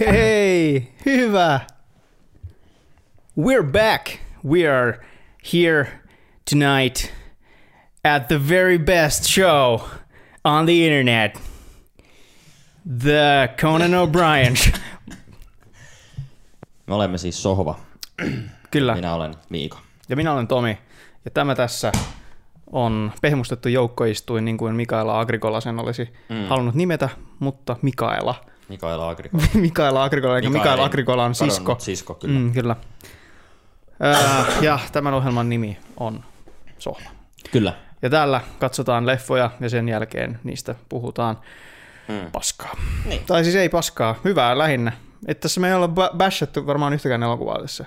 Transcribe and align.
Hei, 0.00 0.92
hyvä. 1.06 1.60
We're 3.40 3.70
back. 3.72 4.06
We 4.44 4.68
are 4.68 5.06
here 5.52 6.00
tonight 6.50 7.12
at 8.04 8.28
the 8.28 8.48
very 8.48 8.78
best 8.78 9.24
show 9.24 9.80
on 10.44 10.64
the 10.64 10.72
internet. 10.72 11.40
The 13.02 13.54
Conan 13.60 13.90
O'Brien. 13.90 14.80
Me 16.86 16.94
olemme 16.94 17.18
siis 17.18 17.42
Sohva. 17.42 17.78
Kyllä. 18.70 18.94
Minä 18.94 19.14
olen 19.14 19.34
Miiko. 19.48 19.78
Ja 20.08 20.16
minä 20.16 20.32
olen 20.32 20.46
Tomi. 20.46 20.78
Ja 21.24 21.30
tämä 21.30 21.54
tässä 21.54 21.92
on 22.72 23.12
pehmustettu 23.22 23.68
joukkoistuin, 23.68 24.44
niin 24.44 24.58
kuin 24.58 24.74
Mikaela 24.74 25.20
Agrikola 25.20 25.60
sen 25.60 25.78
olisi 25.78 26.14
mm. 26.28 26.44
halunnut 26.44 26.74
nimetä, 26.74 27.08
mutta 27.38 27.76
Mikaela. 27.82 28.44
Mikaela 28.68 29.08
Agrikola. 29.10 29.42
Mikaela 29.54 30.04
Agrikola, 30.04 30.36
eikä 30.36 30.50
Mikaela 30.50 30.84
Agrikola 30.84 31.24
on 31.24 31.34
sisko. 31.34 31.76
sisko, 31.78 32.14
kyllä. 32.14 32.38
Mm, 32.38 32.52
kyllä. 32.52 32.76
Ää, 34.00 34.44
ja 34.60 34.78
tämän 34.92 35.14
ohjelman 35.14 35.48
nimi 35.48 35.78
on 35.96 36.24
Sohva. 36.78 37.10
Kyllä. 37.52 37.72
Ja 38.02 38.10
täällä 38.10 38.40
katsotaan 38.58 39.06
leffoja 39.06 39.50
ja 39.60 39.68
sen 39.68 39.88
jälkeen 39.88 40.40
niistä 40.44 40.74
puhutaan 40.88 41.38
Mm. 42.08 42.30
paskaa. 42.32 42.76
Niin. 43.04 43.24
Tai 43.26 43.44
siis 43.44 43.56
ei 43.56 43.68
paskaa, 43.68 44.14
hyvää 44.24 44.58
lähinnä. 44.58 44.92
Että 45.26 45.40
tässä 45.42 45.60
me 45.60 45.68
ei 45.68 45.74
olla 45.74 45.86
ba- 45.88 46.16
bashattu 46.16 46.66
varmaan 46.66 46.92
yhtäkään 46.92 47.22
elokuvaa 47.22 47.60
tässä 47.60 47.84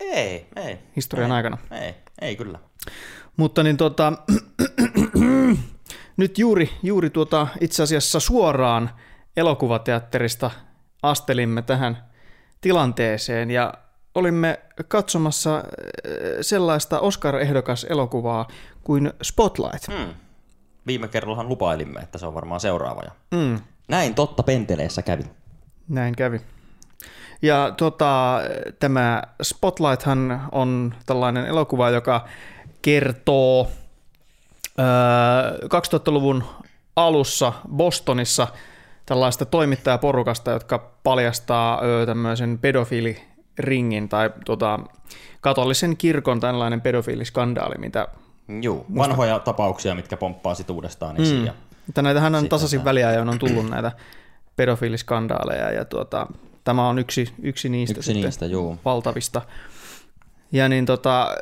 Ei, 0.00 0.46
ei. 0.56 0.78
historian 0.96 1.30
ei, 1.30 1.36
aikana. 1.36 1.58
Ei, 1.70 1.94
ei 2.20 2.36
kyllä. 2.36 2.58
Mutta 3.36 3.62
niin 3.62 3.76
tota, 3.76 4.12
nyt 6.16 6.38
juuri, 6.38 6.70
juuri 6.82 7.10
tuota, 7.10 7.46
itse 7.60 7.82
asiassa 7.82 8.20
suoraan 8.20 8.90
elokuvateatterista 9.36 10.50
astelimme 11.02 11.62
tähän 11.62 12.04
tilanteeseen 12.60 13.50
ja 13.50 13.74
olimme 14.14 14.60
katsomassa 14.88 15.56
äh, 15.56 15.62
sellaista 16.40 17.00
Oscar-ehdokas 17.00 17.84
elokuvaa 17.90 18.48
kuin 18.84 19.12
Spotlight. 19.22 19.88
Mm. 19.88 20.14
Viime 20.86 21.08
kerrallahan 21.08 21.48
lupailimme, 21.48 22.00
että 22.00 22.18
se 22.18 22.26
on 22.26 22.34
varmaan 22.34 22.60
seuraava. 22.60 23.02
Ja 23.04 23.10
Mm, 23.30 23.60
näin 23.88 24.14
totta 24.14 24.42
penteleessä 24.42 25.02
kävi. 25.02 25.22
näin 25.88 26.16
kävi. 26.16 26.40
Ja 27.42 27.74
tota, 27.76 28.40
tämä 28.78 29.22
Spotlighthan 29.42 30.48
on 30.52 30.94
tällainen 31.06 31.46
elokuva, 31.46 31.90
joka 31.90 32.28
kertoo 32.82 33.68
öö, 34.78 35.56
2000-luvun 35.64 36.44
alussa 36.96 37.52
Bostonissa 37.76 38.48
tällaista 39.10 39.44
toimittajaporukasta, 39.44 40.50
jotka 40.50 40.78
paljastaa 41.02 41.80
tämmöisen 42.06 42.58
pedofiiliringin 42.58 44.08
tai 44.08 44.30
tota, 44.44 44.80
katolisen 45.40 45.96
kirkon 45.96 46.40
tällainen 46.40 46.80
pedofiiliskandaali, 46.80 47.74
mitä 47.78 48.08
Juu, 48.62 48.86
vanhoja 48.96 49.38
tapauksia, 49.38 49.94
mitkä 49.94 50.16
pomppaa 50.16 50.54
sit 50.54 50.70
uudestaan 50.70 51.20
esiin. 51.20 51.46
Ja 51.46 51.52
Mutta 51.86 52.02
näitähän 52.02 52.34
on 52.34 52.40
Sitten 52.40 52.50
tasaisin 52.50 52.84
väliajoin 52.84 53.28
on 53.28 53.38
tullut 53.38 53.70
näitä 53.70 53.92
pedofiiliskandaaleja 54.56 55.70
ja 55.70 55.84
tuota, 55.84 56.26
tämä 56.64 56.88
on 56.88 56.98
yksi, 56.98 57.34
yksi 57.42 57.68
niistä 57.68 57.98
Yksi 57.98 58.06
sitten 58.12 58.24
niistä, 58.24 58.46
juu. 58.46 58.78
valtavista. 58.84 59.42
Ja 60.52 60.68
niin 60.68 60.86
tota, 60.86 61.36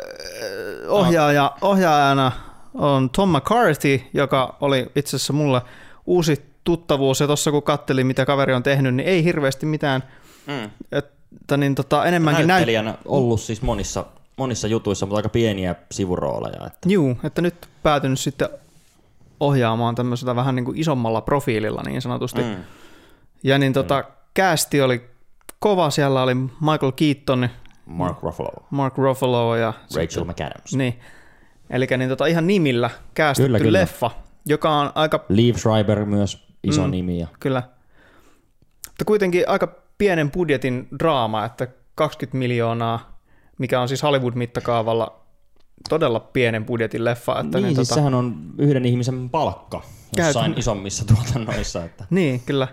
ohjaaja, 0.88 1.52
ohjaajana 1.60 2.32
on 2.74 3.10
Tom 3.10 3.36
McCarthy, 3.36 4.00
joka 4.12 4.56
oli 4.60 4.86
itse 4.96 5.16
asiassa 5.16 5.32
mulle 5.32 5.62
uusi 6.06 6.48
tuttavuus, 6.68 7.20
ja 7.20 7.26
tuossa 7.26 7.50
kun 7.50 7.62
kattelin, 7.62 8.06
mitä 8.06 8.26
kaveri 8.26 8.54
on 8.54 8.62
tehnyt, 8.62 8.94
niin 8.94 9.08
ei 9.08 9.24
hirveästi 9.24 9.66
mitään, 9.66 10.02
Mm. 10.46 10.70
että 10.92 11.56
niin 11.56 11.74
tota, 11.74 12.04
enemmänkin 12.04 12.38
näyt... 12.38 12.48
Näyttelijänä 12.48 12.94
ollut 13.04 13.40
siis 13.40 13.62
monissa, 13.62 14.06
monissa 14.36 14.68
jutuissa, 14.68 15.06
mutta 15.06 15.16
aika 15.16 15.28
pieniä 15.28 15.74
sivurooleja. 15.92 16.66
Että. 16.66 16.88
Juu, 16.88 17.16
että 17.24 17.42
nyt 17.42 17.54
päätynyt 17.82 18.20
sitten 18.20 18.48
ohjaamaan 19.40 19.94
tämmöisellä 19.94 20.36
vähän 20.36 20.54
niin 20.54 20.64
kuin 20.64 20.78
isommalla 20.78 21.20
profiililla 21.20 21.82
niin 21.86 22.02
sanotusti. 22.02 22.42
Mm. 22.42 22.56
Ja 23.42 23.58
niin 23.58 23.72
tota, 23.72 24.04
käästi 24.34 24.80
oli 24.80 25.10
kova, 25.58 25.90
siellä 25.90 26.22
oli 26.22 26.34
Michael 26.34 26.92
Keaton, 26.96 27.48
Mark 27.86 28.22
Ruffalo, 28.22 28.66
Mark 28.70 28.98
Ruffalo 28.98 29.56
ja... 29.56 29.72
Rachel 29.96 30.24
McAdams. 30.24 30.74
Niin. 30.74 31.00
Eli 31.70 31.86
niin 31.96 32.08
tota, 32.08 32.26
ihan 32.26 32.46
nimillä 32.46 32.90
käästetty 33.14 33.48
Kyllä, 33.48 33.58
kyllä. 33.58 33.80
leffa, 33.80 34.10
joka 34.46 34.70
on 34.70 34.92
aika, 34.94 35.24
Liv 35.28 35.54
Schreiber 35.54 36.04
myös 36.04 36.47
iso 36.64 36.84
Mm. 36.84 36.90
nimi. 36.90 37.18
Ja... 37.18 37.26
kyllä, 37.40 37.62
mutta 38.88 39.04
kuitenkin 39.06 39.48
aika 39.48 39.74
pienen 39.98 40.30
budjetin 40.30 40.88
draama, 40.98 41.44
että 41.44 41.68
20 41.94 42.38
miljoonaa, 42.38 43.18
mikä 43.58 43.80
on 43.80 43.88
siis 43.88 44.02
Hollywood-mittakaavalla 44.02 45.20
todella 45.88 46.20
pienen 46.20 46.64
budjetin 46.66 47.04
leffa. 47.04 47.40
Että 47.40 47.58
Niin, 47.58 47.64
niin, 47.66 47.76
siis 47.76 47.88
tota, 47.88 47.98
sehän 47.98 48.14
on 48.14 48.36
yhden 48.58 48.84
ihmisen 48.86 49.30
palkka 49.30 49.82
jossain 50.16 50.34
Käytän- 50.52 50.58
isommissa 50.58 51.04
tuotannoissa, 51.14 51.84
että 51.84 52.04
niin, 52.10 52.40
kyllä. 52.46 52.68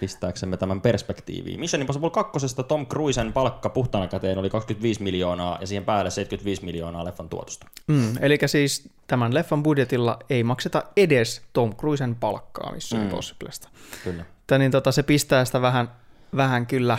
Pistääksemme 0.00 0.56
tämän 0.56 0.80
perspektiiviin. 0.80 1.60
Mission 1.60 1.80
Impossible 1.80 2.10
2. 2.10 2.56
Tom 2.68 2.86
Cruisen 2.86 3.32
palkka 3.32 3.68
puhtaana 3.68 4.08
käteen 4.08 4.38
oli 4.38 4.50
25 4.50 5.02
miljoonaa 5.02 5.58
ja 5.60 5.66
siihen 5.66 5.84
päälle 5.84 6.10
75 6.10 6.64
miljoonaa 6.64 7.04
leffan 7.04 7.28
tuotosta. 7.28 7.66
Mm, 7.86 8.12
eli 8.20 8.38
siis 8.46 8.88
tämän 9.06 9.34
leffan 9.34 9.62
budjetilla 9.62 10.18
ei 10.30 10.44
makseta 10.44 10.82
edes 10.96 11.42
Tom 11.52 11.76
Cruisen 11.76 12.14
palkkaa 12.14 12.72
Mission 12.72 13.00
Mm. 13.00 13.06
Impossiblesta. 13.06 13.68
Kyllä. 14.04 14.22
Että 14.22 14.58
niin 14.58 14.70
tota, 14.70 14.92
se 14.92 15.02
pistää 15.02 15.44
sitä 15.44 15.62
vähän, 15.62 15.90
vähän 16.36 16.66
kyllä 16.66 16.98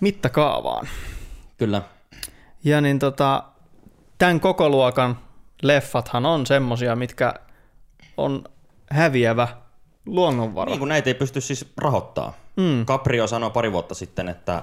mittakaavaan. 0.00 0.88
Kyllä. 1.58 1.82
Ja 2.64 2.80
niin 2.80 2.98
tota, 2.98 3.44
tämän 4.18 4.40
koko 4.40 4.68
luokan 4.68 5.18
leffathan 5.62 6.26
on 6.26 6.46
semmosia, 6.46 6.96
mitkä 6.96 7.34
on 8.16 8.44
häviävä 8.90 9.48
luonnonvara. 10.06 10.70
Niin 10.70 10.78
kuin 10.78 10.88
näitä 10.88 11.10
ei 11.10 11.14
pysty 11.14 11.40
siis 11.40 11.72
rahoittaa. 11.76 12.32
Mm. 12.56 12.86
Caprio 12.86 13.26
sanoi 13.26 13.50
pari 13.50 13.72
vuotta 13.72 13.94
sitten, 13.94 14.28
että, 14.28 14.62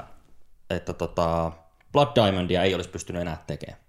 että 0.70 0.94
tota 0.94 1.52
Blood 1.92 2.08
Diamondia 2.16 2.64
ei 2.64 2.76
olisi 2.76 2.90
pystynyt 2.90 3.22
enää 3.22 3.44
tekemään. 3.48 3.80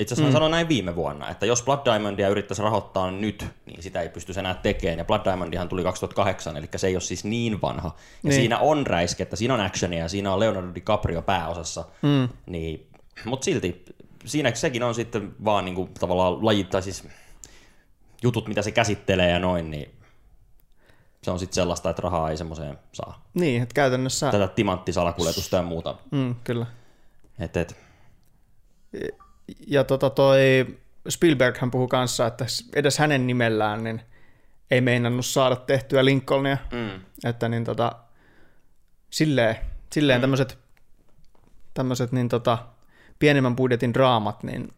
Itse 0.00 0.14
asiassa 0.14 0.28
mm. 0.28 0.32
sanoi 0.32 0.50
näin 0.50 0.68
viime 0.68 0.96
vuonna, 0.96 1.30
että 1.30 1.46
jos 1.46 1.62
Blood 1.62 1.80
Diamondia 1.84 2.28
yrittäisi 2.28 2.62
rahoittaa 2.62 3.10
nyt, 3.10 3.46
niin 3.66 3.82
sitä 3.82 4.00
ei 4.00 4.08
pystyisi 4.08 4.40
enää 4.40 4.54
tekemään. 4.54 4.98
Ja 4.98 5.04
Blood 5.04 5.24
Diamondihan 5.24 5.68
tuli 5.68 5.82
2008, 5.82 6.56
eli 6.56 6.68
se 6.76 6.86
ei 6.86 6.94
ole 6.94 7.00
siis 7.00 7.24
niin 7.24 7.62
vanha. 7.62 7.88
Ja 7.88 7.92
Niin. 7.92 8.30
niin. 8.30 8.34
siinä 8.34 8.58
on 8.58 8.86
räiskettä, 8.86 9.36
siinä 9.36 9.54
on 9.54 9.60
actionia, 9.60 10.08
siinä 10.08 10.32
on 10.32 10.40
Leonardo 10.40 10.74
DiCaprio 10.74 11.22
pääosassa. 11.22 11.84
Mm. 12.02 12.28
Niin, 12.46 12.86
mutta 13.24 13.44
silti 13.44 13.84
siinä 14.24 14.54
sekin 14.54 14.82
on 14.82 14.94
sitten 14.94 15.34
vaan 15.44 15.64
niinku 15.64 15.88
tavallaan 16.00 16.46
lajit, 16.46 16.70
tai 16.70 16.82
siis 16.82 17.08
jutut, 18.22 18.48
mitä 18.48 18.62
se 18.62 18.70
käsittelee 18.70 19.30
ja 19.30 19.38
noin, 19.38 19.70
niin 19.70 19.90
se 21.22 21.30
on 21.30 21.38
sitten 21.38 21.54
sellaista, 21.54 21.90
että 21.90 22.02
rahaa 22.02 22.30
ei 22.30 22.36
semmoiseen 22.36 22.78
saa. 22.92 23.24
Niin, 23.34 23.62
että 23.62 23.74
käytännössä, 23.74 24.30
Tätä 24.30 24.48
timanttisalakuljetusta 24.48 25.56
ja 25.56 25.62
muuta. 25.62 25.94
mm, 26.10 26.34
kyllä. 26.44 26.66
Et, 27.38 27.56
et, 27.56 27.76
Ja 29.66 29.84
tota 29.84 30.10
toi 30.10 30.66
Spielberg 31.08 31.58
hän 31.58 31.70
puhui 31.70 31.88
kanssa, 31.88 32.26
että 32.26 32.44
edes 32.74 32.98
hänen 32.98 33.26
nimellään 33.26 33.84
niin 33.84 34.02
ei 34.70 34.80
meinannut 34.80 35.26
saada 35.26 35.56
tehtyä 35.56 36.04
Lincolnia. 36.04 36.58
mm, 36.72 37.00
Että 37.24 37.48
niin 37.48 37.64
tota, 37.64 37.92
silleen, 39.10 39.56
silleen 39.92 40.18
mm. 40.18 40.20
tämmöiset, 40.20 40.58
tämmöiset 41.74 42.12
niin 42.12 42.28
tota, 42.28 42.58
pienemmän 43.18 43.56
budjetin 43.56 43.94
draamat 43.94 44.42
niin 44.42 44.72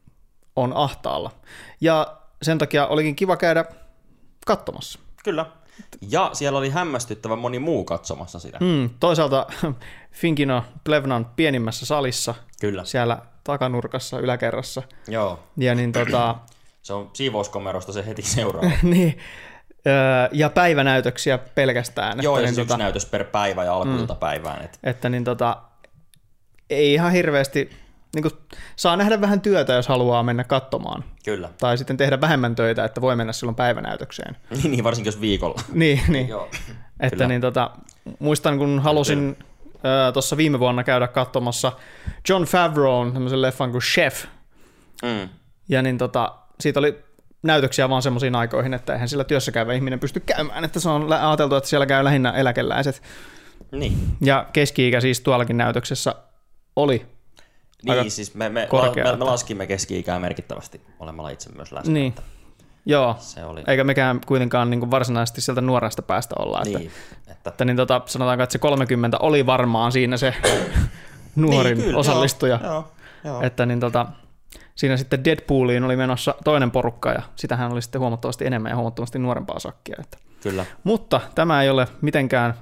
on 0.56 0.72
ahtaalla. 0.76 1.30
Ja 1.80 2.16
sen 2.42 2.58
takia 2.58 2.86
olikin 2.86 3.16
kiva 3.16 3.36
käydä 3.36 3.64
katsomassa. 4.46 4.98
kyllä. 5.24 5.46
Ja 6.10 6.30
siellä 6.32 6.58
oli 6.58 6.70
hämmästyttävän 6.70 7.38
moni 7.38 7.58
muu 7.58 7.84
katsomassa 7.84 8.38
sitä. 8.38 8.58
Mm, 8.60 8.90
toisaalta 9.00 9.46
Finkino 10.12 10.64
Plevnan 10.84 11.26
pienimmässä 11.36 11.86
salissa, 11.86 12.34
Kyllä. 12.60 12.84
siellä 12.84 13.18
takanurkassa 13.44 14.18
yläkerrassa. 14.18 14.82
Joo. 15.08 15.38
Ja 15.56 15.74
niin 15.74 15.92
tota, 15.92 16.36
Se 16.84 16.92
on 16.92 17.10
siivouskomerosta 17.12 17.92
se 17.92 18.06
heti 18.06 18.22
seuraava. 18.22 18.70
niin, 18.82 19.18
öö, 19.86 20.28
ja 20.32 20.50
päivänäytöksiä 20.50 21.38
pelkästään. 21.38 22.22
Joo, 22.22 22.36
että, 22.36 22.42
ja 22.42 22.46
niin, 22.46 22.54
siis 22.54 22.58
yksi 22.58 22.68
tota, 22.68 22.82
näytös 22.82 23.06
per 23.06 23.24
päivä 23.24 23.64
ja 23.64 23.74
alkuiltapäivään. 23.74 24.64
Et, 24.64 24.78
että 24.82 25.08
niin 25.08 25.24
tota, 25.24 25.56
ei 26.70 26.94
ihan 26.94 27.12
hirveästi, 27.12 27.70
niin 28.14 28.22
kuin, 28.22 28.32
saa 28.76 28.96
nähdä 28.96 29.20
vähän 29.20 29.40
työtä, 29.40 29.72
jos 29.72 29.88
haluaa 29.88 30.22
mennä 30.22 30.44
katsomaan. 30.44 31.04
kyllä. 31.24 31.50
Tai 31.58 31.78
sitten 31.78 31.96
tehdä 31.96 32.20
vähemmän 32.20 32.54
töitä, 32.54 32.84
että 32.84 33.00
voi 33.00 33.16
mennä 33.16 33.32
silloin 33.32 33.56
päivänäytökseen. 33.56 34.36
Niin, 34.62 34.70
niin, 34.70 34.84
varsinkin 34.84 35.08
jos 35.08 35.20
viikolla. 35.20 35.60
Niin, 35.72 36.00
niin. 36.08 36.28
Joo. 36.28 36.50
että 37.00 37.16
kyllä. 37.16 37.28
niin 37.28 37.40
tota, 37.40 37.70
muistan 38.18 38.58
kun 38.58 38.80
halusin 38.80 39.36
tuossa 40.12 40.36
viime 40.36 40.58
vuonna 40.58 40.84
käydä 40.84 41.08
katsomassa 41.08 41.72
John 42.28 42.44
Favreau'n 42.44 43.12
tämmöisen 43.12 43.42
leffan 43.42 43.70
kuin 43.70 43.82
Chef. 43.82 44.24
Mm. 45.02 45.28
Ja 45.68 45.82
niin 45.82 45.98
tota, 45.98 46.34
siitä 46.60 46.80
oli 46.80 46.98
näytöksiä 47.42 47.88
vaan 47.88 48.02
semmoisiin 48.02 48.34
aikoihin, 48.34 48.74
että 48.74 48.92
eihän 48.92 49.08
sillä 49.08 49.24
työssä 49.24 49.52
käyvä 49.52 49.72
ihminen 49.72 50.00
pysty 50.00 50.20
käymään, 50.20 50.64
että 50.64 50.80
se 50.80 50.88
on 50.88 51.12
ajateltu, 51.12 51.54
että 51.56 51.68
siellä 51.68 51.86
käy 51.86 52.04
lähinnä 52.04 52.30
eläkeläiset. 52.30 53.02
Niin. 53.72 53.98
Ja 54.20 54.46
keski-ikä 54.52 55.00
siis 55.00 55.20
tuollakin 55.20 55.56
näytöksessä 55.56 56.14
oli. 56.76 57.06
Aika 57.88 58.02
Niin, 58.02 58.10
siis 58.10 58.34
me, 58.34 58.48
me, 58.48 58.66
korkea, 58.70 59.04
me, 59.04 59.10
me 59.10 59.14
että- 59.14 59.26
laskimme 59.26 59.66
keski-ikää 59.66 60.18
merkittävästi 60.18 60.80
olemalla 61.00 61.30
itse 61.30 61.50
myös 61.52 61.72
läsnä. 61.72 61.92
Niin. 61.92 62.08
että 62.08 62.22
Joo, 62.86 63.16
Se 63.18 63.44
oli, 63.44 63.62
eikä 63.66 63.84
mekään 63.84 64.20
kuitenkaan 64.26 64.70
niin 64.70 64.80
kuin 64.80 64.90
varsinaisesti 64.90 65.40
sieltä 65.40 65.60
nuoresta 65.60 66.02
päästä 66.02 66.34
olla. 66.38 66.62
Että, 66.66 66.78
niin, 66.78 66.90
että, 67.28 67.50
että 67.50 67.64
niin 67.64 67.76
tota, 67.76 68.00
sanotaanko, 68.06 68.42
että 68.42 68.52
se 68.52 68.58
30 68.58 69.18
oli 69.18 69.46
varmaan 69.46 69.92
siinä 69.92 70.16
se 70.16 70.34
nuorin 71.36 71.76
niin, 71.78 71.86
kyllä, 71.86 71.98
osallistuja. 71.98 72.58
Joo, 72.62 72.72
joo, 72.72 72.84
joo. 73.24 73.42
Että 73.42 73.66
niin 73.66 73.80
tota, 73.80 74.06
siinä 74.74 74.96
sitten 74.96 75.24
Deadpooliin 75.24 75.84
oli 75.84 75.96
menossa 75.96 76.34
toinen 76.44 76.70
porukka 76.70 77.12
ja 77.12 77.22
sitähän 77.36 77.72
oli 77.72 77.82
sitten 77.82 78.00
huomattavasti 78.00 78.46
enemmän 78.46 78.70
ja 78.70 78.76
huomattavasti 78.76 79.18
nuorempaa 79.18 79.58
sakkia. 79.58 79.96
Että. 80.00 80.18
Kyllä. 80.42 80.64
Mutta 80.84 81.20
tämä 81.34 81.62
ei 81.62 81.70
ole 81.70 81.88
mitenkään 82.00 82.54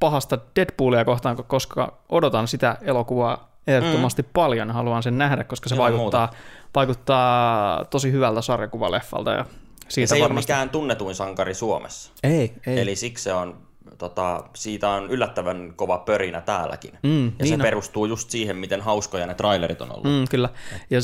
pahasta 0.00 0.38
Deadpoolia 0.56 1.04
kohtaan, 1.04 1.36
koska 1.36 1.98
odotan 2.08 2.48
sitä 2.48 2.76
elokuvaa 2.82 3.49
ehdottomasti 3.66 4.22
mm. 4.22 4.28
paljon. 4.32 4.70
Haluan 4.70 5.02
sen 5.02 5.18
nähdä, 5.18 5.44
koska 5.44 5.68
se 5.68 5.74
Ilman 5.74 5.92
vaikuttaa, 5.92 6.30
vaikuttaa 6.74 7.84
tosi 7.84 8.12
hyvältä 8.12 8.42
sarjakuvaleffalta. 8.42 9.30
Ja 9.30 9.36
Ja 9.38 9.44
siitä 9.88 10.08
se 10.08 10.14
ei 10.14 10.22
ole 10.22 10.28
varmasti... 10.28 10.52
mikään 10.52 10.70
tunnetuin 10.70 11.14
sankari 11.14 11.54
Suomessa. 11.54 12.12
Ei, 12.22 12.52
ei. 12.66 12.80
Eli 12.80 12.96
siksi 12.96 13.24
se 13.24 13.32
on, 13.32 13.58
tota, 13.98 14.44
siitä 14.54 14.88
on 14.88 15.10
yllättävän 15.10 15.72
kova 15.76 15.98
pörinä 15.98 16.40
täälläkin. 16.40 16.98
Mm, 17.02 17.24
ja 17.26 17.32
niin 17.38 17.48
se 17.48 17.54
on. 17.54 17.60
perustuu 17.60 18.06
just 18.06 18.30
siihen, 18.30 18.56
miten 18.56 18.80
hauskoja 18.80 19.26
ne 19.26 19.34
trailerit 19.34 19.80
on 19.80 19.92
ollut. 19.92 20.04
Mm, 20.04 20.24
kyllä. 20.30 20.48
Ja, 20.90 21.00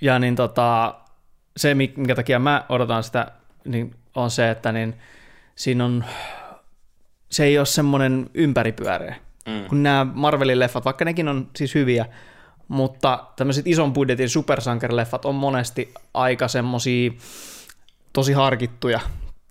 ja 0.00 0.18
niin 0.18 0.36
tota, 0.36 0.94
se, 1.56 1.74
mi- 1.74 1.94
minkä 1.96 2.14
takia 2.14 2.38
mä 2.38 2.64
odotan 2.68 3.02
sitä, 3.02 3.32
niin 3.64 3.94
on 4.14 4.30
se, 4.30 4.50
että 4.50 4.72
niin 4.72 4.94
siinä 5.54 5.84
on, 5.84 6.04
se 7.30 7.44
ei 7.44 7.58
ole 7.58 7.66
semmoinen 7.66 8.30
ympäripyöreä. 8.34 9.16
Mm. 9.46 9.64
Kun 9.68 9.82
nämä 9.82 10.06
Marvelin 10.14 10.58
leffat, 10.58 10.84
vaikka 10.84 11.04
nekin 11.04 11.28
on 11.28 11.48
siis 11.56 11.74
hyviä, 11.74 12.06
mutta 12.68 13.24
tämmöiset 13.36 13.66
ison 13.66 13.92
budjetin 13.92 14.28
supersankarileffat 14.28 15.24
on 15.24 15.34
monesti 15.34 15.94
aika 16.14 16.48
semmosia 16.48 17.10
tosi 18.12 18.32
harkittuja 18.32 19.00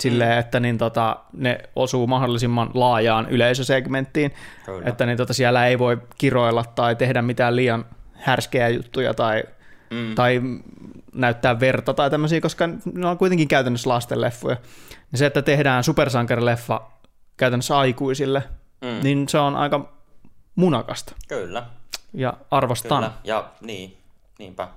silleen, 0.03 0.31
Mm. 0.33 0.39
että 0.39 0.59
niin 0.59 0.77
tota, 0.77 1.17
ne 1.33 1.59
osuu 1.75 2.07
mahdollisimman 2.07 2.69
laajaan 2.73 3.29
yleisösegmenttiin, 3.29 4.33
Kyllä. 4.65 4.89
että 4.89 5.05
niin 5.05 5.17
tota, 5.17 5.33
siellä 5.33 5.67
ei 5.67 5.79
voi 5.79 5.97
kiroilla 6.17 6.63
tai 6.75 6.95
tehdä 6.95 7.21
mitään 7.21 7.55
liian 7.55 7.85
härskejä 8.13 8.69
juttuja 8.69 9.13
tai, 9.13 9.43
mm. 9.89 10.15
tai 10.15 10.41
näyttää 11.13 11.59
verta 11.59 11.93
tai 11.93 12.09
tämmöisiä, 12.09 12.41
koska 12.41 12.69
ne 12.93 13.07
on 13.07 13.17
kuitenkin 13.17 13.47
käytännössä 13.47 13.89
lastenleffoja. 13.89 14.57
Ja 15.11 15.17
se, 15.17 15.25
että 15.25 15.41
tehdään 15.41 15.83
supersankarileffa 15.83 16.81
käytännössä 17.37 17.77
aikuisille, 17.77 18.43
mm. 18.85 19.03
niin 19.03 19.29
se 19.29 19.37
on 19.37 19.55
aika 19.55 19.93
munakasta 20.55 21.13
Kyllä, 21.27 21.63
ja 22.13 22.33
arvostan. 22.51 22.97
kyllä. 23.03 23.11
Ja 23.23 23.49
niin, 23.61 23.97
niinpä. 24.39 24.67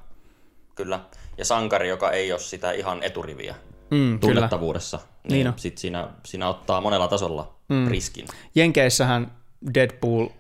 Kyllä. 0.75 1.01
Ja 1.39 1.45
sankari, 1.45 1.89
joka 1.89 2.11
ei 2.11 2.33
ole 2.33 2.41
sitä 2.41 2.73
ihan 2.73 3.03
eturiviä 3.03 3.55
Mm, 3.91 3.97
kyllä. 3.99 4.19
tunnettavuudessa, 4.21 4.97
niin, 4.97 5.33
Niin 5.33 5.49
on. 5.49 5.55
sit 5.57 5.79
siinä, 5.79 6.09
siinä 6.25 6.49
ottaa 6.49 6.81
monella 6.81 7.09
tasolla 7.09 7.55
mm. 7.69 7.89
riskin. 7.89 8.27
Jenkeissähän 8.55 9.33
Deadpool, 9.75 10.27
äh, 10.27 10.31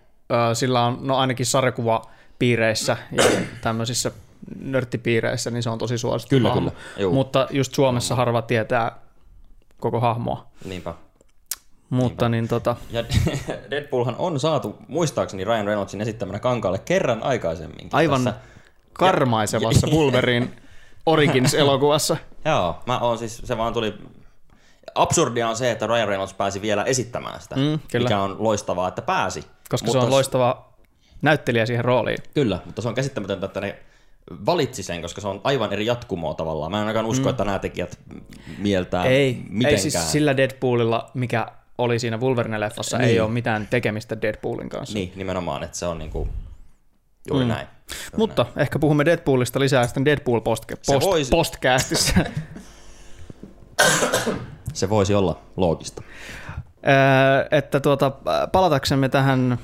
sillä 0.54 0.84
on 0.84 0.98
no 1.00 1.16
ainakin 1.16 1.46
sarjakuvapiireissä 1.46 2.96
ja 3.12 3.24
tämmöisissä 3.60 4.10
nörttipiireissä, 4.60 5.50
niin 5.50 5.62
se 5.62 5.70
on 5.70 5.78
tosi 5.78 5.98
suosittu 5.98 6.36
Kyllä, 6.36 6.48
hahmo. 6.48 6.70
kyllä. 6.70 6.82
Juu. 6.98 7.12
Mutta 7.14 7.46
just 7.50 7.74
Suomessa 7.74 8.14
harva 8.14 8.42
tietää 8.42 8.98
koko 9.80 10.00
hahmoa. 10.00 10.46
Niinpä. 10.64 10.94
Mutta 11.90 12.28
niin 12.28 12.48
tota, 12.48 12.76
Ja 12.90 13.04
Deadpoolhan 13.70 14.16
on 14.18 14.40
saatu 14.40 14.76
muistaakseni 14.88 15.44
Ryan 15.44 15.66
Reynoldsin 15.66 16.00
esittämänä 16.00 16.38
kankaalle 16.38 16.78
kerran 16.78 17.22
aikaisemminkin. 17.22 17.88
aivan 17.92 18.24
Tässä. 18.24 18.40
karmaisevassa 18.92 19.86
Wolverine 19.96 20.48
Origins-elokuvassa. 21.06 22.16
Joo, 22.44 22.76
mä 22.86 22.98
oon 22.98 23.18
siis, 23.18 23.38
se 23.44 23.56
vaan 23.58 23.72
tuli... 23.72 23.94
Absurdia 24.94 25.48
on 25.48 25.56
se, 25.56 25.70
että 25.70 25.86
Ryan 25.86 26.08
Reynolds 26.08 26.34
pääsi 26.34 26.62
vielä 26.62 26.84
esittämään 26.84 27.40
sitä, 27.40 27.56
Mm, 27.56 27.78
kyllä. 27.90 28.04
mikä 28.04 28.20
on 28.20 28.36
loistavaa, 28.38 28.88
että 28.88 29.02
pääsi. 29.02 29.44
Koska 29.68 29.90
se 29.90 29.98
on 29.98 30.10
loistava 30.10 30.68
näyttelijä 31.22 31.66
siihen 31.66 31.84
rooliin. 31.84 32.18
Kyllä, 32.34 32.58
mutta 32.64 32.82
se 32.82 32.88
on 32.88 32.94
käsittämätöntä, 32.94 33.46
että 33.46 33.60
ne 33.60 33.78
valitsi 34.46 34.82
sen, 34.82 35.02
koska 35.02 35.20
se 35.20 35.28
on 35.28 35.40
aivan 35.44 35.72
eri 35.72 35.86
jatkumoa 35.86 36.34
tavallaan. 36.34 36.70
Mä 36.70 36.76
en 36.76 36.80
ainakaan 36.82 37.06
usko, 37.06 37.24
mm. 37.24 37.30
että 37.30 37.44
nämä 37.44 37.58
tekijät 37.58 37.98
mieltää 38.58 39.04
Ei, 39.04 39.34
mitenkään. 39.48 39.72
ei 39.74 39.78
siis 39.90 40.12
sillä 40.12 40.36
Deadpoolilla, 40.36 41.10
mikä 41.14 41.46
oli 41.78 41.98
siinä 41.98 42.16
Wolverine-leffassa, 42.16 42.98
niin. 42.98 43.08
ei 43.08 43.20
ole 43.20 43.30
mitään 43.30 43.66
tekemistä 43.70 44.22
Deadpoolin 44.22 44.68
kanssa. 44.68 44.98
Niin, 44.98 45.12
nimenomaan, 45.16 45.62
että 45.62 45.78
se 45.78 45.86
on 45.86 45.98
niinku 45.98 46.28
juuri 47.30 47.44
mm. 47.44 47.48
näin. 47.48 47.66
Juuri 47.66 48.16
Mutta 48.16 48.42
näin. 48.42 48.58
ehkä 48.60 48.78
puhumme 48.78 49.04
Deadpoolista 49.04 49.60
lisää 49.60 49.86
sitten 49.86 50.04
Deadpool 50.04 50.40
post, 50.40 50.64
post, 50.86 51.06
voisi- 51.06 51.30
postcastissa. 51.30 52.14
Se 54.72 54.90
voisi 54.90 55.14
olla 55.14 55.40
loogista. 55.56 56.02
Öö, 56.88 57.48
että 57.50 57.80
tuota, 57.80 58.12
palataksemme 58.52 59.08
tähän, 59.08 59.58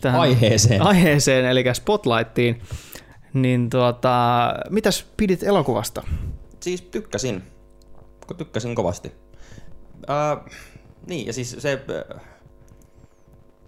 tähän 0.00 0.20
Aiheeseen. 0.20 0.82
aiheeseen, 0.82 1.44
eli 1.44 1.64
Spotlightiin, 1.72 2.62
niin 3.32 3.70
tuota, 3.70 4.48
mitäs 4.70 5.06
pidit 5.16 5.42
elokuvasta? 5.42 6.02
Siis 6.60 6.82
tykkäsin. 6.82 7.42
Tykkäsin 8.36 8.74
kovasti. 8.74 9.12
Ää, 10.08 10.36
niin, 11.06 11.26
ja 11.26 11.32
siis 11.32 11.56
se, 11.58 11.82
äh, 12.14 12.20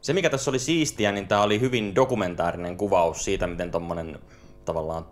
se 0.00 0.12
mikä 0.12 0.30
tässä 0.30 0.50
oli 0.50 0.58
siistiä, 0.58 1.12
niin 1.12 1.28
tämä 1.28 1.42
oli 1.42 1.60
hyvin 1.60 1.94
dokumentaarinen 1.94 2.76
kuvaus 2.76 3.24
siitä, 3.24 3.46
miten 3.46 3.70
tuommoinen 3.70 4.18
tavallaan 4.64 5.06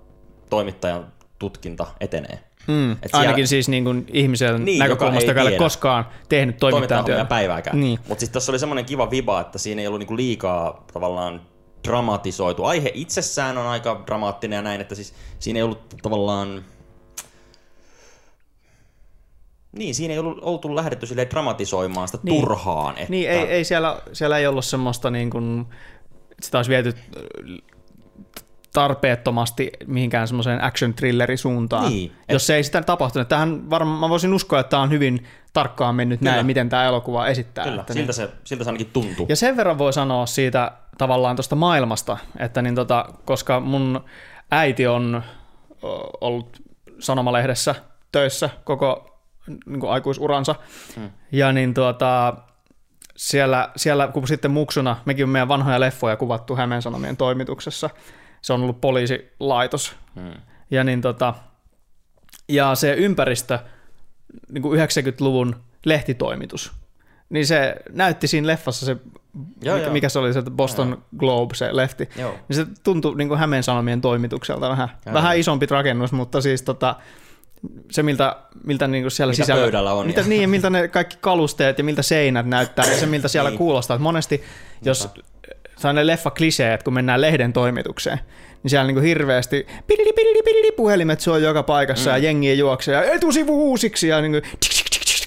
toimittajan 0.51 1.13
tutkinta 1.39 1.87
etenee. 2.01 2.39
Mm, 2.67 2.93
Et 2.93 2.99
ainakin 3.13 3.35
siellä- 3.35 3.47
siis 3.47 3.69
niin 3.69 3.85
kuin 3.85 4.07
ihmisen 4.13 4.65
Niin, 4.65 4.77
joka 4.79 4.85
näkökulmasta, 4.89 5.31
ei 5.33 5.37
joka 5.39 5.51
ei 5.51 5.59
koskaan 5.59 6.07
tehnyt 6.29 6.57
toimittajan 6.57 7.05
työtä. 7.05 7.25
päivääkään. 7.25 7.81
Niin. 7.81 7.99
Mutta 8.09 8.21
siis 8.21 8.31
tässä 8.31 8.53
oli 8.53 8.59
semmoinen 8.59 8.85
kiva 8.85 9.11
viba, 9.11 9.41
että 9.41 9.59
siinä 9.59 9.81
ei 9.81 9.87
ollut 9.87 9.99
niinku 9.99 10.17
liikaa 10.17 10.85
tavallaan 10.93 11.41
dramatisoitu. 11.89 12.65
Aihe 12.65 12.91
itsessään 12.95 13.59
on 13.59 13.67
aika 13.67 14.03
dramaattinen 14.07 14.57
ja 14.57 14.63
näin, 14.63 14.81
että 14.81 14.95
siis 14.95 15.15
siinä 15.39 15.59
ei 15.59 15.63
ollut 15.63 15.95
tavallaan... 16.03 16.65
Niin, 19.73 19.95
siinä 19.95 20.15
ei 20.15 20.19
ollut 20.19 20.39
oltu 20.43 20.77
lähdetty 20.77 21.07
silleen 21.07 21.31
dramatisoimaan 21.31 22.09
sitä 22.09 22.21
Niin. 22.23 22.41
turhaan. 22.41 22.95
Että... 22.99 23.11
Niin, 23.11 23.31
ei, 23.31 23.39
ei 23.41 23.65
siellä, 23.65 24.01
siellä 24.13 24.39
ei 24.39 24.47
ollut 24.47 24.65
semmoista 24.65 25.11
niin 25.11 25.31
kuin, 25.31 25.67
sitä 26.43 26.59
olisi 26.59 26.71
viety 26.71 26.95
tarpeettomasti 28.73 29.71
mihinkään 29.87 30.29
semmoiseen 30.29 30.65
action 30.65 30.95
thrillerin 30.95 31.39
suuntaan. 31.39 31.89
Niin, 31.89 32.13
Jos 32.29 32.47
se 32.47 32.55
ei 32.55 32.65
sitä 32.65 32.83
tapahtunut. 32.83 33.29
Tähän 33.29 33.71
varmaan, 33.71 34.01
mä 34.01 34.09
voisin 34.09 34.35
uskoa, 34.35 34.61
että 34.61 34.71
tämä 34.71 34.83
on 34.83 34.91
hyvin 34.91 35.27
tarkkaan 35.53 35.95
mennyt 35.95 36.19
Kyllä. 36.19 36.33
näin, 36.33 36.47
miten 36.47 36.69
tämä 36.69 36.85
elokuva 36.85 37.27
esittää. 37.27 37.65
Kyllä, 37.65 37.81
että 37.81 37.93
siltä 37.93 38.07
niin. 38.07 38.15
se, 38.15 38.29
siltä 38.45 38.65
se 38.65 38.71
ainakin 38.71 38.91
tuntuu. 38.93 39.27
Ja 39.29 39.37
sen 39.37 39.57
verran 39.57 39.79
voi 39.79 39.93
sanoa 39.93 40.27
siitä 40.27 40.73
tavallaan 40.99 41.37
tuosta 41.37 41.57
maailmasta, 41.57 42.19
että 42.39 42.63
niin 42.63 42.75
tota, 42.75 43.05
koska 43.25 43.61
mun 43.61 44.05
äiti 44.51 44.87
on 44.87 45.23
ollut 46.21 46.63
sanomalehdessä 46.99 47.75
töissä 48.13 48.51
koko 48.65 49.18
niin 49.67 49.81
kuin 49.81 49.93
aikuisuransa, 49.93 50.55
hmm. 50.97 51.11
ja 51.33 51.53
niin 51.53 51.75
tuota, 51.75 52.35
siellä, 53.17 53.71
siellä, 53.77 54.09
kun 54.09 54.29
sitten 54.29 54.51
muksuna, 54.51 54.97
mekin 55.05 55.25
on 55.25 55.31
meidän 55.31 55.49
vanhoja 55.49 55.81
leffoja 55.81 56.17
kuvattu 56.17 56.57
Hämeen 56.57 56.83
Sanomien 56.83 57.17
toimituksessa, 57.17 57.91
se 58.43 58.53
on 58.53 58.63
ollut 58.63 58.81
poliisilaitos, 58.81 59.97
Hmm. 60.15 60.35
ja 60.71 60.85
niin 60.85 61.01
tota, 61.01 61.35
ja 62.49 62.75
se 62.75 62.95
ympäristö, 62.95 63.59
niin 64.49 64.63
kuin 64.63 64.81
90-luvun 64.81 65.57
lehtitoimitus, 65.85 66.73
niin 67.31 67.47
se 67.47 67.77
näytti 67.91 68.29
siinä 68.29 68.47
leffassa 68.47 68.87
se, 68.87 68.97
Joo, 69.63 69.75
mikä, 69.75 69.87
joo. 69.87 69.93
mikä 69.93 70.09
se 70.09 70.19
oli 70.19 70.33
se 70.33 70.43
Boston 70.43 71.05
Globe, 71.19 71.55
se 71.55 71.77
lehti, 71.77 72.09
Joo. 72.17 72.35
niin 72.49 72.57
se 72.57 72.67
tuntui 72.85 73.17
niin 73.17 73.29
kuin 73.29 73.41
Hämeen 73.41 73.63
Sanomien 73.63 74.01
toimitukselta 74.01 74.69
vähän, 74.69 74.89
Joo, 75.07 75.15
vähän 75.15 75.35
joo. 75.35 75.41
isompi 75.41 75.67
rakennus, 75.67 76.13
mutta 76.13 76.41
siis 76.41 76.63
tota, 76.63 76.97
se, 77.91 78.03
miltä, 78.03 78.37
miltä 78.65 78.87
niin 78.89 79.05
kuin 79.05 79.11
siellä 79.11 79.33
Mitä 79.33 79.43
sisällä... 79.43 79.63
pöydällä 79.63 79.93
on 79.93 80.07
Mitä, 80.07 80.21
ja- 80.21 80.27
niin, 80.27 80.51
miltä 80.51 80.71
ne 80.71 80.89
kaikki 80.89 81.17
kalusteet 81.21 81.79
ja 81.79 81.85
miltä 81.85 82.03
seinät 82.03 82.47
näyttää 82.47 82.87
ja 82.91 82.97
se, 83.01 83.07
miltä 83.07 83.29
siellä 83.29 83.51
Niin. 83.51 83.59
kuulostaa. 83.59 83.95
Että 83.95 84.03
monesti, 84.03 84.43
jos 84.85 85.09
sellainen 85.77 86.07
leffa 86.07 86.31
kliseet, 86.31 86.83
kun 86.83 86.95
mennään 86.95 87.21
lehden 87.21 87.53
toimitukseen, 87.53 88.19
niin 88.63 88.71
siellä 88.71 88.93
niin 88.93 89.03
hirveästi 89.03 89.67
pididi, 89.87 90.13
pididi, 90.13 90.43
pididi, 90.43 90.73
puhelimet 90.73 91.21
soi 91.21 91.43
joka 91.43 91.63
paikassa 91.63 92.11
mm. 92.11 92.15
ja 92.17 92.19
jengi 92.19 92.59
juoksee 92.59 92.95
ja 92.95 93.03
etusivu 93.13 93.69
uusiksi 93.71 94.09
ja 94.09 94.21
niin 94.21 94.33
kuin, 94.33 94.43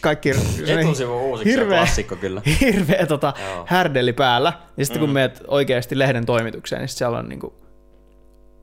kaikki 0.02 0.30
Etusivu 0.68 1.30
uusiksi 1.30 1.60
on 1.62 1.68
klassikko 1.68 2.16
kyllä. 2.16 2.42
hirveä 2.62 3.06
tota, 3.06 3.34
Joo. 3.46 3.66
härdelli 3.68 4.14
päällä. 4.14 4.54
Ja 4.78 4.86
sitten 4.86 5.00
kun 5.00 5.10
meet 5.10 5.44
oikeasti 5.48 6.00
lehden 6.00 6.26
toimitukseen, 6.26 6.80
niin 6.80 6.90
siellä 6.90 7.18
on 7.18 7.30
niin 7.30 7.40
kuin 7.40 7.54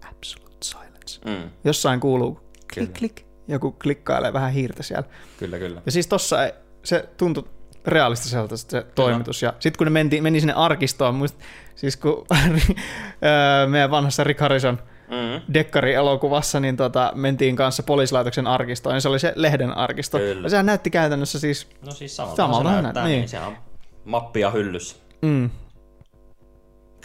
absolute 0.09 0.57
silence. 0.65 1.21
Mm, 1.25 1.51
Jossain 1.65 2.01
kuuluu 2.01 2.35
klik 2.35 2.75
Kyllä. 2.75 2.99
klik, 2.99 3.28
joku 3.49 3.73
klikkailee 3.73 4.33
vähän 4.33 4.53
hiirtä 4.53 4.83
siellä. 4.83 5.09
kyllä, 5.39 5.59
kyllä. 5.59 5.83
Ja 5.87 5.93
siis 5.93 6.07
tossa 6.07 6.45
ei- 6.45 6.53
se 6.85 7.09
tuntui 7.17 7.45
realistiselta 7.87 8.57
se 8.57 8.87
toimitus. 8.95 9.43
Ja 9.43 9.53
sitten 9.61 9.79
kun 9.79 9.85
ne 9.87 9.91
meni, 9.91 10.21
meni 10.21 10.41
sinne 10.41 10.53
arkistoon, 10.53 11.15
muist, 11.15 11.39
siis 11.75 11.97
kun 11.97 12.27
öö, 12.33 13.67
meidän 13.71 13.91
vanhassa 13.91 14.25
Rick 14.25 14.41
Harrison 14.41 14.79
Mm. 15.09 15.55
dekkari-elokuvassa, 15.55 16.61
niin 16.61 16.77
tota, 16.77 17.13
mentiin 17.15 17.57
kanssa 17.57 17.83
poliisilaitoksen 17.83 18.47
arkistoon, 18.47 18.95
ja 18.97 19.01
se 19.01 19.09
oli 19.09 19.19
se 19.19 19.33
lehden 19.37 19.77
arkisto. 19.77 20.19
Kyllä. 20.19 20.47
Ja 20.47 20.51
sehän 20.51 20.67
näytti 20.67 20.91
käytännössä 20.91 21.39
siis, 21.39 21.69
No 21.87 21.93
siis 21.93 22.17
samalta, 22.17 22.37
Samalta 22.37 22.69
se 22.69 22.75
nä- 22.77 22.83
näyttää, 22.83 23.05
niin. 23.05 23.11
niin. 23.11 23.21
niin. 23.21 23.29
siellä 23.29 23.47
on 23.47 23.57
mappia 24.05 24.51
hyllyssä. 24.51 24.97
mm, 25.23 25.51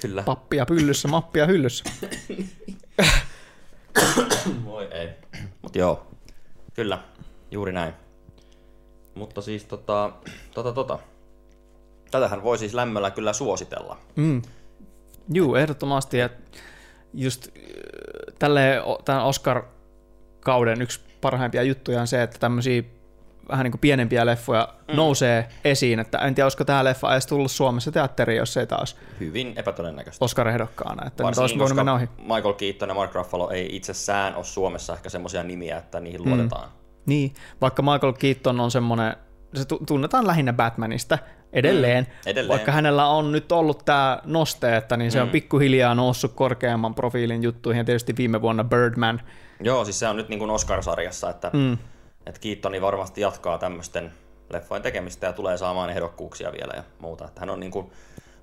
Kyllä. 0.01 0.23
pappia 0.23 0.65
pyllyssä, 0.65 1.07
mappia 1.07 1.45
hyllyssä. 1.45 1.83
Voi 4.65 4.87
ei. 4.91 5.09
Mut 5.61 5.75
joo, 5.75 6.07
kyllä, 6.73 6.99
juuri 7.51 7.71
näin. 7.71 7.93
Mutta 9.15 9.41
siis 9.41 9.65
tota, 9.65 10.11
tota, 10.53 10.73
tota. 10.73 10.99
Tätähän 12.11 12.43
voi 12.43 12.57
siis 12.57 12.73
lämmöllä 12.73 13.11
kyllä 13.11 13.33
suositella. 13.33 13.97
Mm. 14.15 14.41
Juu, 15.33 15.55
ehdottomasti. 15.55 16.17
Ja 16.17 16.29
just 17.13 17.47
äh, 17.47 17.53
tälleen 18.39 18.83
o- 18.83 19.01
tämän 19.05 19.25
Oscar-kauden 19.25 20.81
yksi 20.81 20.99
parhaimpia 21.21 21.63
juttuja 21.63 22.01
on 22.01 22.07
se, 22.07 22.23
että 22.23 22.39
tämmöisiä 22.39 22.83
vähän 23.49 23.63
niin 23.63 23.71
kuin 23.71 23.79
pienempiä 23.79 24.25
leffoja 24.25 24.67
mm. 24.87 24.95
nousee 24.95 25.47
esiin, 25.65 25.99
että 25.99 26.17
en 26.17 26.35
tiedä, 26.35 26.45
olisiko 26.45 26.65
tämä 26.65 26.83
leffa 26.83 27.13
edes 27.13 27.27
tullut 27.27 27.51
Suomessa 27.51 27.91
teatteriin, 27.91 28.37
jos 28.37 28.57
ei 28.57 28.67
taas 28.67 28.97
Hyvin 29.19 29.53
epätodennäköistä. 29.55 30.25
Oscar-ehdokkaana, 30.25 31.07
että 31.07 31.25
olisi 31.25 31.41
Varsinkin, 31.41 31.59
voinut 31.59 31.75
mennä 31.75 31.93
ohi. 31.93 32.09
Michael 32.17 32.53
Keaton 32.53 32.89
ja 32.89 32.95
Mark 32.95 33.15
Ruffalo 33.15 33.49
ei 33.49 33.75
itsessään 33.75 34.35
ole 34.35 34.43
Suomessa 34.43 34.93
ehkä 34.93 35.09
semmoisia 35.09 35.43
nimiä, 35.43 35.77
että 35.77 35.99
niihin 35.99 36.25
luotetaan. 36.25 36.69
Niin, 37.05 37.33
vaikka 37.61 37.81
Michael 37.81 38.13
Keaton 38.13 38.59
on 38.59 38.71
semmoinen, 38.71 39.15
se 39.53 39.65
tu- 39.65 39.81
tunnetaan 39.87 40.27
lähinnä 40.27 40.53
Batmanista 40.53 41.17
edelleen, 41.53 42.03
Mm, 42.03 42.29
edelleen. 42.29 42.49
vaikka 42.49 42.71
hänellä 42.71 43.07
on 43.07 43.31
nyt 43.31 43.51
ollut 43.51 43.85
tämä 43.85 44.19
noste, 44.25 44.77
että 44.77 44.97
niin 44.97 45.11
se 45.11 45.21
on 45.21 45.29
pikkuhiljaa 45.29 45.95
noussut 45.95 46.33
korkeamman 46.33 46.95
profiilin 46.95 47.43
juttuihin, 47.43 47.79
ja 47.79 47.83
tietysti 47.83 48.17
viime 48.17 48.41
vuonna 48.41 48.63
Birdman, 48.63 49.21
Joo, 49.59 49.85
siis 49.85 49.99
se 49.99 50.07
on 50.07 50.15
nyt 50.17 50.29
niin 50.29 50.39
kuin 50.39 50.51
Oscar-sarjassa, 50.51 51.29
että, 51.29 51.49
mm. 51.53 51.77
Että 52.25 52.39
Keatoni 52.41 52.81
varmasti 52.81 53.21
jatkaa 53.21 53.57
tämmöisten 53.57 54.13
leffojen 54.49 54.83
tekemistä 54.83 55.27
ja 55.27 55.33
tulee 55.33 55.57
saamaan 55.57 55.89
ehdokkuuksia 55.89 56.51
vielä 56.51 56.73
ja 56.75 56.83
muuta. 56.99 57.25
Että 57.25 57.39
hän 57.39 57.49
on 57.49 57.59
niin 57.59 57.71
kuin, 57.71 57.91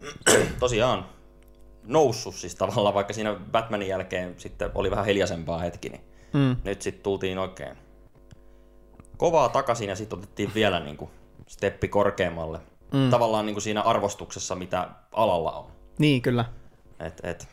tosiaan 0.60 1.06
noussut 1.84 2.34
siis 2.34 2.54
tavallaan, 2.54 2.94
vaikka 2.94 3.12
siinä 3.12 3.34
Batmanin 3.52 3.88
jälkeen 3.88 4.34
sitten 4.38 4.70
oli 4.74 4.90
vähän 4.90 5.04
hiljaisempaa 5.04 5.58
hetki, 5.58 5.88
niin 5.88 6.00
Mm. 6.32 6.56
nyt 6.64 6.82
sitten 6.82 7.02
tultiin 7.02 7.38
oikein 7.38 7.76
kovaa 9.16 9.48
takaisin 9.48 9.88
ja 9.88 9.96
sitten 9.96 10.18
otettiin 10.18 10.54
vielä 10.54 10.80
niin 10.80 10.96
kuin 10.96 11.10
steppi 11.46 11.88
korkeammalle. 11.88 12.58
Mm. 12.92 13.10
Tavallaan 13.10 13.46
niin 13.46 13.54
kuin 13.54 13.62
siinä 13.62 13.80
arvostuksessa, 13.82 14.54
mitä 14.54 14.88
alalla 15.12 15.52
on. 15.52 15.66
niin 15.98 16.22
kyllä, 16.22 16.44
Et, 17.00 17.20
et, 17.22 17.48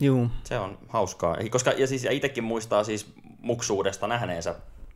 juu, 0.00 0.28
se 0.44 0.58
on 0.58 0.78
hauskaa. 0.88 1.36
Koska, 1.50 1.70
ja 1.70 1.86
siis 1.86 2.04
ja 2.04 2.10
itsekin 2.10 2.44
muistaa 2.44 2.84
siis 2.84 3.12
muksuudesta 3.40 4.06
nähneensä 4.06 4.54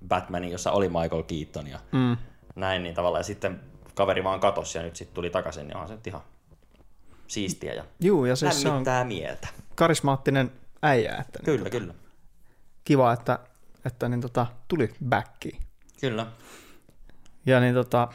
Batmanin, 0.08 0.50
jossa 0.50 0.72
oli 0.72 0.88
Michael 0.88 1.22
Keaton 1.22 1.66
ja 1.66 1.78
mm. 1.92 2.16
näin, 2.56 2.82
niin 2.82 2.94
tavallaan 2.94 3.20
ja 3.20 3.24
sitten 3.24 3.60
kaveri 3.94 4.24
vaan 4.24 4.40
katosi 4.40 4.78
ja 4.78 4.84
nyt 4.84 4.96
sitten 4.96 5.14
tuli 5.14 5.30
takaisin, 5.30 5.66
niin 5.66 5.76
onhan 5.76 5.88
se 5.88 5.94
nyt 5.94 6.06
ihan 6.06 6.20
siistiä 7.26 7.74
ja 7.74 7.84
juu, 8.00 8.24
ja 8.24 8.36
siis 8.36 8.62
se 8.62 8.68
on 8.68 8.74
lämmittää 8.74 9.04
mieltä. 9.04 9.48
karismaattinen 9.74 10.52
äijä, 10.82 11.16
että 11.16 11.38
niin 11.38 11.44
Kyllä, 11.44 11.70
kyllä. 11.70 11.94
kiva, 12.84 13.12
että, 13.12 13.38
että 13.84 14.08
niin 14.08 14.20
tota, 14.20 14.46
tuli 14.68 14.94
backiin. 15.08 15.60
Kyllä. 16.00 16.26
Ja 17.46 17.60
niin 17.60 17.74
tota, 17.74 18.08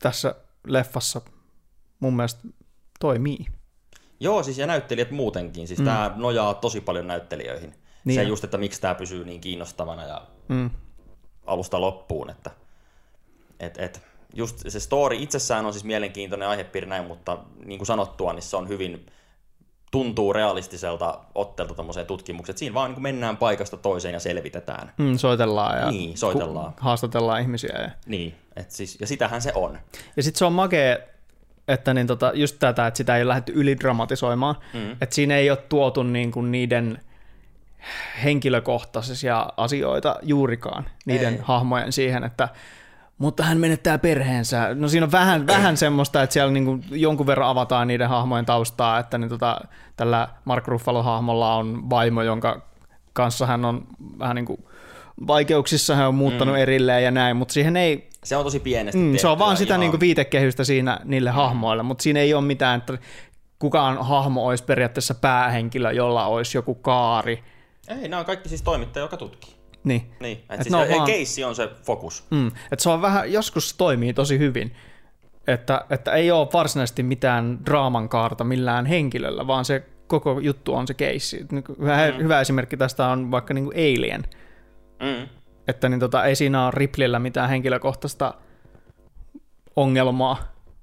tässä 0.00 0.34
leffassa 0.66 1.20
mun 2.00 2.16
mielestä 2.16 2.40
toimii. 3.00 3.46
Joo, 4.20 4.42
siis 4.42 4.58
ja 4.58 4.66
näyttelijät 4.66 5.10
muutenkin. 5.10 5.68
Siis 5.68 5.78
mm. 5.78 5.84
tämä 5.84 6.12
nojaa 6.16 6.54
tosi 6.54 6.80
paljon 6.80 7.06
näyttelijöihin. 7.06 7.74
Niin 8.04 8.14
se 8.14 8.20
on. 8.20 8.28
just, 8.28 8.44
että 8.44 8.58
miksi 8.58 8.80
tämä 8.80 8.94
pysyy 8.94 9.24
niin 9.24 9.40
kiinnostavana 9.40 10.06
ja 10.06 10.22
Mm. 10.48 10.70
alusta 11.46 11.80
loppuun, 11.80 12.30
että 12.30 12.50
et, 13.60 13.78
et, 13.78 14.02
just 14.34 14.62
se 14.68 14.80
story 14.80 15.16
itsessään 15.16 15.66
on 15.66 15.72
siis 15.72 15.84
mielenkiintoinen 15.84 16.48
aihepiiri 16.48 16.86
näin, 16.86 17.04
mutta 17.04 17.38
niin 17.64 17.78
kuin 17.78 17.86
sanottua, 17.86 18.32
niin 18.32 18.42
se 18.42 18.56
on 18.56 18.68
hyvin, 18.68 19.06
tuntuu 19.90 20.32
realistiselta 20.32 21.18
otteelta 21.34 21.74
tommoseen 21.74 22.06
tutkimukseen. 22.06 22.58
Siinä 22.58 22.74
vaan 22.74 22.88
niin 22.90 22.94
kuin 22.94 23.02
mennään 23.02 23.36
paikasta 23.36 23.76
toiseen 23.76 24.12
ja 24.14 24.20
selvitetään. 24.20 24.92
Mm, 24.98 25.16
soitellaan 25.18 25.78
ja 25.78 25.90
Niin, 25.90 26.18
soitellaan. 26.18 26.72
ku- 26.72 26.78
haastatellaan 26.80 27.40
ihmisiä. 27.42 27.78
Ja, 27.82 27.90
Niin, 28.06 28.34
et 28.56 28.70
siis, 28.70 29.00
ja 29.00 29.06
sitähän 29.06 29.42
se 29.42 29.52
on. 29.54 29.78
ja 30.16 30.22
sitten 30.22 30.38
se 30.38 30.44
on 30.44 30.52
makea, 30.52 30.96
että 31.68 31.94
niin 31.94 32.06
tota, 32.06 32.32
just 32.34 32.56
tätä, 32.58 32.86
että 32.86 32.98
sitä 32.98 33.16
ei 33.16 33.22
ole 33.22 33.28
lähdetty 33.28 33.52
ylidramatisoimaan. 33.52 34.54
Mm. 34.74 34.92
Että 34.92 35.14
siinä 35.14 35.36
ei 35.36 35.50
ole 35.50 35.58
tuotu 35.68 36.02
niin 36.02 36.30
kuin 36.32 36.52
niiden 36.52 36.98
henkilökohtaisia 38.24 39.46
asioita 39.56 40.16
juurikaan, 40.22 40.84
niiden 41.04 41.34
Ei. 41.34 41.40
hahmojen 41.42 41.92
siihen, 41.92 42.24
että 42.24 42.48
mutta 43.18 43.42
hän 43.42 43.58
menettää 43.58 43.98
perheensä. 43.98 44.74
No 44.74 44.88
siinä 44.88 45.06
on 45.06 45.12
vähän, 45.12 45.46
vähän 45.46 45.76
semmoista, 45.76 46.22
että 46.22 46.34
siellä 46.34 46.52
niinku 46.52 46.78
jonkun 46.90 47.26
verran 47.26 47.48
avataan 47.48 47.88
niiden 47.88 48.08
hahmojen 48.08 48.46
taustaa, 48.46 48.98
että 48.98 49.18
niin 49.18 49.28
tota, 49.28 49.60
tällä 49.96 50.28
Mark 50.44 50.68
Ruffalo-hahmolla 50.68 51.54
on 51.54 51.90
vaimo, 51.90 52.22
jonka 52.22 52.62
kanssa 53.12 53.46
hän 53.46 53.64
on 53.64 53.86
vähän 54.18 54.36
niin 54.36 54.46
kuin 54.46 54.64
vaikeuksissa, 55.26 55.96
hän 55.96 56.08
on 56.08 56.14
muuttanut 56.14 56.54
mm. 56.54 56.60
erilleen 56.60 57.04
ja 57.04 57.10
näin, 57.10 57.36
mutta 57.36 57.54
siihen 57.54 57.76
ei, 57.76 58.08
Se 58.24 58.36
on 58.36 58.44
tosi 58.44 58.60
pienesti 58.60 59.00
mm, 59.00 59.16
se 59.16 59.28
on 59.28 59.38
vaan 59.38 59.56
sitä 59.56 59.74
ihan- 59.74 59.80
niin 59.80 59.90
kuin 59.90 60.00
viitekehystä 60.00 60.64
siinä 60.64 61.00
niille 61.04 61.30
hahmoille, 61.30 61.82
mutta 61.82 62.02
siinä 62.02 62.20
ei 62.20 62.34
ole 62.34 62.44
mitään, 62.44 62.78
että 62.78 62.98
kukaan 63.58 64.04
hahmo 64.04 64.46
olisi 64.46 64.64
periaatteessa 64.64 65.14
päähenkilö, 65.14 65.92
jolla 65.92 66.26
olisi 66.26 66.58
joku 66.58 66.74
kaari. 66.74 67.44
Ei, 68.02 68.08
nämä 68.08 68.20
on 68.20 68.26
kaikki 68.26 68.48
siis 68.48 68.62
toimittaja, 68.62 69.04
joka 69.04 69.16
tutkii. 69.16 69.54
Niin. 69.84 70.10
Niin, 70.20 70.38
et 70.38 70.60
Et 70.60 70.62
siis 70.62 70.72
ja, 70.90 70.96
vaan- 70.96 71.06
keissi 71.06 71.44
on 71.44 71.54
se 71.54 71.70
fokus. 71.82 72.24
Mm. 72.30 72.50
Et 72.72 72.80
se 72.80 72.90
on 72.90 73.02
vähän, 73.02 73.32
joskus 73.32 73.74
toimii 73.74 74.14
tosi 74.14 74.38
hyvin, 74.38 74.74
että, 75.46 75.84
että 75.90 76.12
ei 76.12 76.30
ole 76.30 76.48
varsinaisesti 76.52 77.02
mitään 77.02 77.58
draaman 77.66 78.08
kaarta 78.08 78.44
millään 78.44 78.86
henkilöllä, 78.86 79.46
vaan 79.46 79.64
se 79.64 79.82
koko 80.06 80.40
juttu 80.40 80.74
on 80.74 80.86
se 80.86 80.94
keissi. 80.94 81.46
Niin 81.52 81.64
kuin 81.64 81.78
Hyvä, 81.78 82.10
mm. 82.10 82.18
hyvä 82.22 82.40
esimerkki 82.40 82.76
tästä 82.76 83.06
on 83.08 83.30
vaikka 83.30 83.54
niin 83.54 83.64
kuin 83.64 83.76
Alien, 83.76 84.24
Mm. 85.02 85.28
että 85.68 85.88
niin 85.88 86.00
tota, 86.00 86.24
ei 86.24 86.36
siinä 86.36 86.64
ole 86.64 86.72
Ripleyllä 86.74 87.18
mitään 87.18 87.48
henkilökohtaista 87.50 88.34
ongelmaa, 89.76 90.36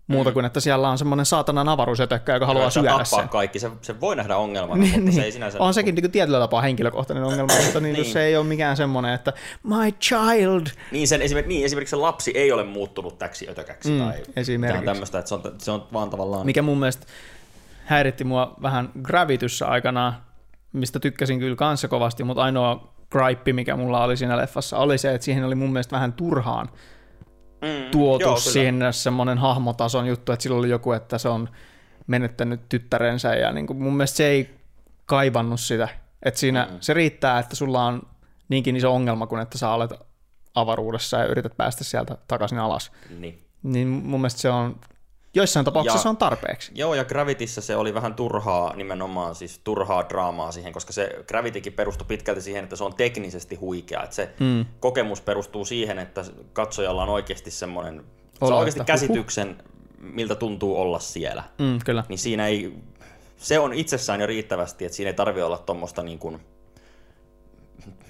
muuta 0.08 0.32
kuin 0.32 0.46
että 0.46 0.60
siellä 0.60 0.90
on 0.90 0.98
semmoinen 0.98 1.26
saatanan 1.26 1.70
avaruusjötökkä, 1.70 2.34
joka 2.34 2.46
haluaa 2.46 2.70
syödä 2.70 2.90
tappaa 2.90 3.06
sen. 3.06 3.30
kaikki, 3.30 3.60
se, 3.60 3.72
se 3.82 4.02
voi 4.02 4.16
nähdä 4.16 4.38
ongelmana, 4.38 4.82
Niin, 4.82 4.92
mutta 4.92 5.06
niin. 5.06 5.14
se 5.14 5.22
ei 5.22 5.32
sinänsä... 5.32 5.60
On 5.60 5.74
sekin 5.74 5.96
niin 5.96 6.12
tietyllä 6.12 6.40
tapaa 6.40 6.62
henkilökohtainen 6.62 7.24
ongelma, 7.24 7.54
mutta 7.66 7.80
niin, 7.80 7.94
niin. 7.94 8.04
Niin. 8.04 8.14
se 8.14 8.24
ei 8.24 8.38
ole 8.38 8.46
mikään 8.46 8.78
semmoinen, 8.78 9.14
että 9.14 9.34
my 9.64 9.92
child. 9.92 10.66
Niin, 10.92 11.08
sen, 11.08 11.22
esimerkiksi, 11.22 11.54
niin, 11.54 11.66
esimerkiksi 11.66 11.90
se 11.90 11.96
lapsi 11.96 12.32
ei 12.36 12.52
ole 12.52 12.64
muuttunut 12.64 13.18
täksi 13.18 13.50
ötökäksi. 13.50 13.92
Mm, 13.92 14.00
tai 14.00 14.14
esimerkiksi. 14.36 14.86
tämmöistä, 14.86 15.20
että 15.20 15.30
se 15.30 15.36
on, 15.36 15.42
se 15.58 15.72
on 15.72 15.88
vaan 15.94 16.10
tavallaan... 16.10 16.46
Mikä 16.46 16.62
mun 16.62 16.80
mielestä 16.80 17.06
häiritti 17.86 18.24
mua 18.24 18.56
vähän 18.62 18.92
Gravityssä 19.04 19.68
aikanaan, 19.68 20.14
mistä 20.74 21.00
tykkäsin 21.00 21.40
kyllä 21.40 21.56
kanssa 21.56 21.88
kovasti, 21.88 22.24
mutta 22.24 22.44
ainoa 22.44 22.94
gripe, 23.12 23.54
mikä 23.54 23.76
mulla 23.76 24.04
oli 24.04 24.18
siinä 24.18 24.38
leffassa, 24.38 24.78
oli 24.78 24.98
se, 24.98 25.14
että 25.14 25.26
siihen 25.26 25.44
oli 25.44 25.56
mun 25.56 25.74
mielestä 25.74 25.96
vähän 25.96 26.14
turhaan 26.14 26.70
mm, 27.62 27.92
tuotu 27.92 28.24
joo, 28.24 28.38
sinne 28.38 28.92
semmoinen 28.92 29.38
hahmotason 29.38 30.08
juttu, 30.08 30.32
että 30.32 30.44
sillä 30.44 30.58
oli 30.58 30.70
joku, 30.70 30.92
että 30.92 31.18
se 31.18 31.30
on 31.30 31.50
menettänyt 32.08 32.62
tyttärensä 32.70 33.36
ja 33.36 33.52
niin 33.52 33.68
kuin 33.68 33.78
mun 33.82 33.94
mielestä 33.94 34.18
se 34.18 34.28
ei 34.28 34.56
kaivannut 35.06 35.60
sitä. 35.60 35.88
Että 36.24 36.40
siinä 36.40 36.68
mm. 36.72 36.78
se 36.80 36.94
riittää, 36.94 37.40
että 37.40 37.56
sulla 37.56 37.86
on 37.86 38.02
niinkin 38.50 38.76
iso 38.76 38.94
ongelma 38.94 39.28
kuin 39.28 39.42
että 39.42 39.58
sä 39.58 39.70
olet 39.70 39.92
avaruudessa 40.56 41.18
ja 41.18 41.26
yrität 41.26 41.58
päästä 41.58 41.84
sieltä 41.84 42.18
takaisin 42.28 42.60
alas. 42.60 42.92
Niin. 43.20 43.44
Niin 43.64 43.88
mun 43.88 44.22
mielestä 44.22 44.42
se 44.42 44.50
on, 44.50 44.80
joissain 45.36 45.66
tapauksissa 45.66 45.98
Ja- 45.98 46.02
se 46.02 46.10
on 46.10 46.18
tarpeeksi. 46.18 46.72
Joo, 46.76 46.94
ja 46.94 47.06
Gravityssä 47.06 47.62
se 47.62 47.76
oli 47.76 47.94
vähän 47.94 48.14
turhaa 48.14 48.76
nimenomaan, 48.76 49.36
siis 49.36 49.62
turhaa 49.64 50.10
draamaa 50.10 50.52
siihen, 50.52 50.74
koska 50.74 50.94
se 50.94 51.24
Gravitykin 51.28 51.74
perustui 51.74 52.06
pitkälti 52.08 52.42
siihen, 52.42 52.64
että 52.64 52.76
se 52.76 52.84
on 52.84 52.94
teknisesti 52.96 53.56
huikea. 53.56 54.04
Että 54.04 54.16
se 54.16 54.30
mm. 54.40 54.66
kokemus 54.80 55.22
perustuu 55.22 55.66
siihen, 55.66 56.00
että 56.00 56.26
katsojalla 56.54 57.04
on 57.04 57.10
oikeasti 57.10 57.52
semmoinen, 57.52 58.04
saa 58.40 58.58
oikeasti 58.58 58.84
käsityksen, 58.86 59.64
miltä 60.00 60.36
tuntuu 60.36 60.82
olla 60.82 61.00
siellä. 61.00 61.44
Mm, 61.58 61.80
kyllä. 61.86 62.04
Niin 62.10 62.20
siinä 62.20 62.48
ei, 62.48 62.74
se 63.38 63.60
on 63.60 63.74
itsessään 63.74 64.22
jo 64.22 64.28
riittävästi, 64.28 64.86
että 64.86 64.96
siinä 64.96 65.10
ei 65.10 65.14
tarvi 65.14 65.42
olla 65.42 65.58
tuommoista 65.58 66.04
niin 66.04 66.20
kuin 66.20 66.42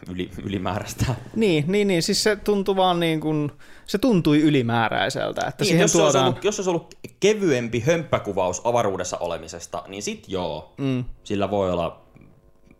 yli, 0.09 0.31
ylimääräistä. 0.43 1.05
Niin, 1.35 1.63
niin, 1.67 1.87
niin, 1.87 2.03
siis 2.03 2.23
se 2.23 2.35
tuntui 2.35 2.75
vaan 2.75 2.99
niin 2.99 3.19
kuin, 3.19 3.51
se 3.85 3.97
tuntui 3.97 4.41
ylimääräiseltä, 4.41 5.41
että 5.47 5.63
Niin, 5.63 5.67
siihen 5.67 5.81
jos, 5.81 5.91
se 5.91 5.97
olisi 5.97 6.11
tuodaan, 6.13 6.27
ollut, 6.29 6.43
jos 6.43 6.55
se 6.55 6.59
olisi 6.59 6.69
ollut 6.69 6.95
kevyempi 7.19 7.79
hömppäkuvaus 7.79 8.61
avaruudessa 8.63 9.17
olemisesta, 9.17 9.83
niin 9.87 10.03
sit 10.03 10.23
joo, 10.27 10.73
mm. 10.77 11.03
sillä 11.23 11.49
voi 11.51 11.71
olla 11.71 12.01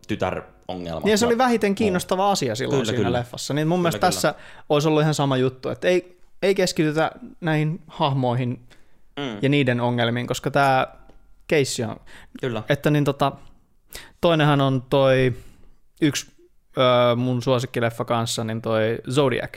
tytärongelma. 0.08 1.00
niin 1.04 1.12
ja 1.12 1.18
se 1.18 1.26
oli 1.26 1.38
vähiten 1.38 1.76
kiinnostava 1.76 2.32
asia 2.32 2.56
silloin 2.56 2.80
Kyllä, 2.82 2.92
siinä 2.92 3.04
kyllä. 3.06 3.20
leffassa, 3.20 3.54
niin 3.54 3.68
mun 3.68 3.80
mielestä 3.80 4.00
kyllä. 4.00 4.12
tässä 4.12 4.36
olisi 4.70 4.88
ollut 4.88 5.02
ihan 5.02 5.14
sama 5.14 5.38
juttu, 5.38 5.70
että 5.70 5.88
ei, 5.88 6.18
ei 6.42 6.56
keskitytä 6.56 7.12
näihin 7.42 7.82
hahmoihin 7.88 8.68
Mm. 9.18 9.38
ja 9.42 9.50
niiden 9.50 9.82
ongelmiin, 9.82 10.28
koska 10.28 10.52
tämä 10.52 10.88
keissi 11.48 11.84
on, 11.84 11.96
Kyllä. 12.42 12.64
että 12.70 12.90
niin 12.90 13.04
tota, 13.04 13.32
toinenhan 14.22 14.62
on 14.62 14.84
toi 14.90 15.34
yksi 16.02 16.37
öö, 16.78 17.16
mun 17.16 17.42
suosikkileffa 17.42 18.06
kanssa, 18.06 18.44
niin 18.44 18.62
toi 18.62 18.98
Zodiac. 19.12 19.52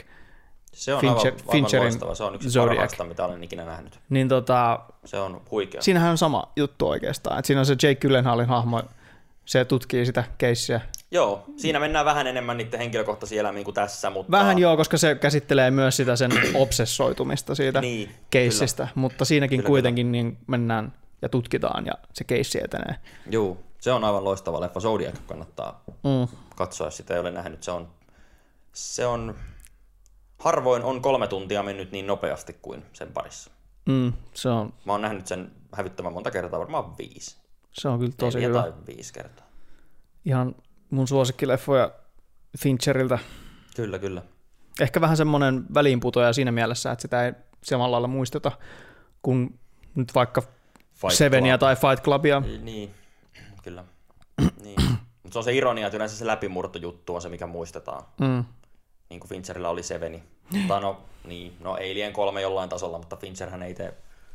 Se 0.73 0.93
on 0.93 1.01
Fincher- 1.01 1.07
aivan, 1.09 1.25
aivan 1.25 1.51
Fincherin 1.51 1.83
loistava. 1.85 2.15
Se 2.15 2.23
on 2.23 2.35
yksi 2.35 2.49
Zodiac. 2.49 2.69
parhaista, 2.69 3.03
mitä 3.03 3.25
olen 3.25 3.43
ikinä 3.43 3.65
nähnyt. 3.65 3.99
Niin 4.09 4.27
tota, 4.29 4.79
Se 5.05 5.19
on 5.19 5.41
huikea. 5.51 5.81
siinähän 5.81 6.11
on 6.11 6.17
sama 6.17 6.51
juttu 6.55 6.87
oikeastaan. 6.89 7.39
Et 7.39 7.45
siinä 7.45 7.59
on 7.59 7.65
se 7.65 7.73
Jake 7.73 7.95
Gyllenhaalin 7.95 8.45
hahmo, 8.47 8.81
se 9.45 9.65
tutkii 9.65 10.05
sitä 10.05 10.23
keissiä. 10.37 10.81
Joo, 11.11 11.43
siinä 11.57 11.79
mennään 11.79 12.05
vähän 12.05 12.27
enemmän 12.27 12.57
niiden 12.57 12.79
henkilökohtaisia 12.79 13.39
elämiin 13.39 13.63
kuin 13.65 13.75
tässä, 13.75 14.09
mutta... 14.09 14.31
Vähän 14.31 14.59
joo, 14.59 14.77
koska 14.77 14.97
se 14.97 15.15
käsittelee 15.15 15.71
myös 15.71 15.97
sitä 15.97 16.15
sen 16.15 16.31
obsessoitumista 16.55 17.55
siitä 17.55 17.81
Niin, 17.81 18.11
keissistä, 18.29 18.87
mutta 18.95 19.25
siinäkin 19.25 19.59
Kyllä, 19.59 19.67
kuitenkin 19.67 20.11
niin 20.11 20.37
mennään 20.47 20.93
ja 21.21 21.29
tutkitaan 21.29 21.85
ja 21.85 21.93
se 22.13 22.23
keissi 22.23 22.63
etenee. 22.63 22.95
Joo, 23.29 23.57
se 23.81 23.91
on 23.91 24.03
aivan 24.03 24.23
loistava 24.23 24.61
leffa. 24.61 24.79
Zodiac 24.79 25.15
kannattaa 25.27 25.83
Mm. 25.87 26.37
katsoa, 26.55 26.87
jos 26.87 26.97
sitä 26.97 27.13
ei 27.13 27.19
ole 27.19 27.31
nähnyt. 27.31 27.63
Se 27.63 27.71
on, 27.71 27.89
se 28.73 29.05
on, 29.05 29.35
harvoin 30.39 30.83
on 30.83 31.01
kolme 31.01 31.27
tuntia 31.27 31.63
mennyt 31.63 31.91
niin 31.91 32.07
nopeasti 32.07 32.53
kuin 32.61 32.83
sen 32.93 33.11
parissa. 33.13 33.51
Mm, 33.85 34.13
se, 34.33 34.49
on, 34.49 34.73
Mä 34.85 34.91
oon 34.91 35.01
nähnyt 35.01 35.27
sen 35.27 35.51
hävyttömän 35.73 36.13
monta 36.13 36.31
kertaa, 36.31 36.59
varmaan 36.59 36.97
viisi. 36.97 37.37
se 37.71 37.87
on 37.87 37.99
kyllä 37.99 38.11
tosi 38.17 38.37
Neljä 38.37 38.47
hyvä. 38.47 38.61
tai 38.61 38.73
viisi 38.87 39.13
kertaa. 39.13 39.45
Ihan 40.25 40.55
mun 40.89 41.07
suosikkileffoja 41.07 41.91
Fincheriltä. 42.59 43.19
Kyllä, 43.75 43.99
kyllä. 43.99 44.21
Ehkä 44.81 45.01
vähän 45.01 45.17
semmoinen 45.17 45.65
väliinputoja 45.73 46.33
siinä 46.33 46.51
mielessä, 46.51 46.91
että 46.91 47.01
sitä 47.01 47.25
ei 47.25 47.33
samalla 47.63 47.91
lailla 47.91 48.07
muisteta 48.07 48.51
kuin 49.21 49.59
nyt 49.95 50.15
vaikka 50.15 50.41
Fight 50.93 51.13
Sevenia 51.15 51.57
Club. 51.57 51.59
tai 51.59 51.75
Fight 51.75 52.03
Clubia. 52.05 52.39
Niin, 52.39 52.93
kyllä. 53.61 53.83
niin. 54.63 54.81
Mutta 55.23 55.33
se 55.33 55.39
on 55.39 55.43
se 55.43 55.53
ironia, 55.53 55.87
että 55.87 55.97
yleensä 55.97 56.17
se 56.17 56.27
läpimurto 56.27 56.79
juttu 56.79 57.15
on 57.15 57.21
se, 57.21 57.29
mikä 57.29 57.47
muistetaan. 57.47 58.03
Mm. 58.19 58.45
Niin 59.09 59.19
kuin 59.19 59.29
Fincherillä 59.29 59.69
oli 59.69 59.83
Seveni. 59.83 60.23
Mutta 60.51 60.79
no, 60.79 61.01
niin, 61.23 61.57
no 61.59 61.73
Alien 61.73 62.13
3 62.13 62.41
jollain 62.41 62.69
tasolla, 62.69 62.97
mutta 62.97 63.15
Fincherhän 63.15 63.63
ei 63.63 63.73
tee, 63.73 63.93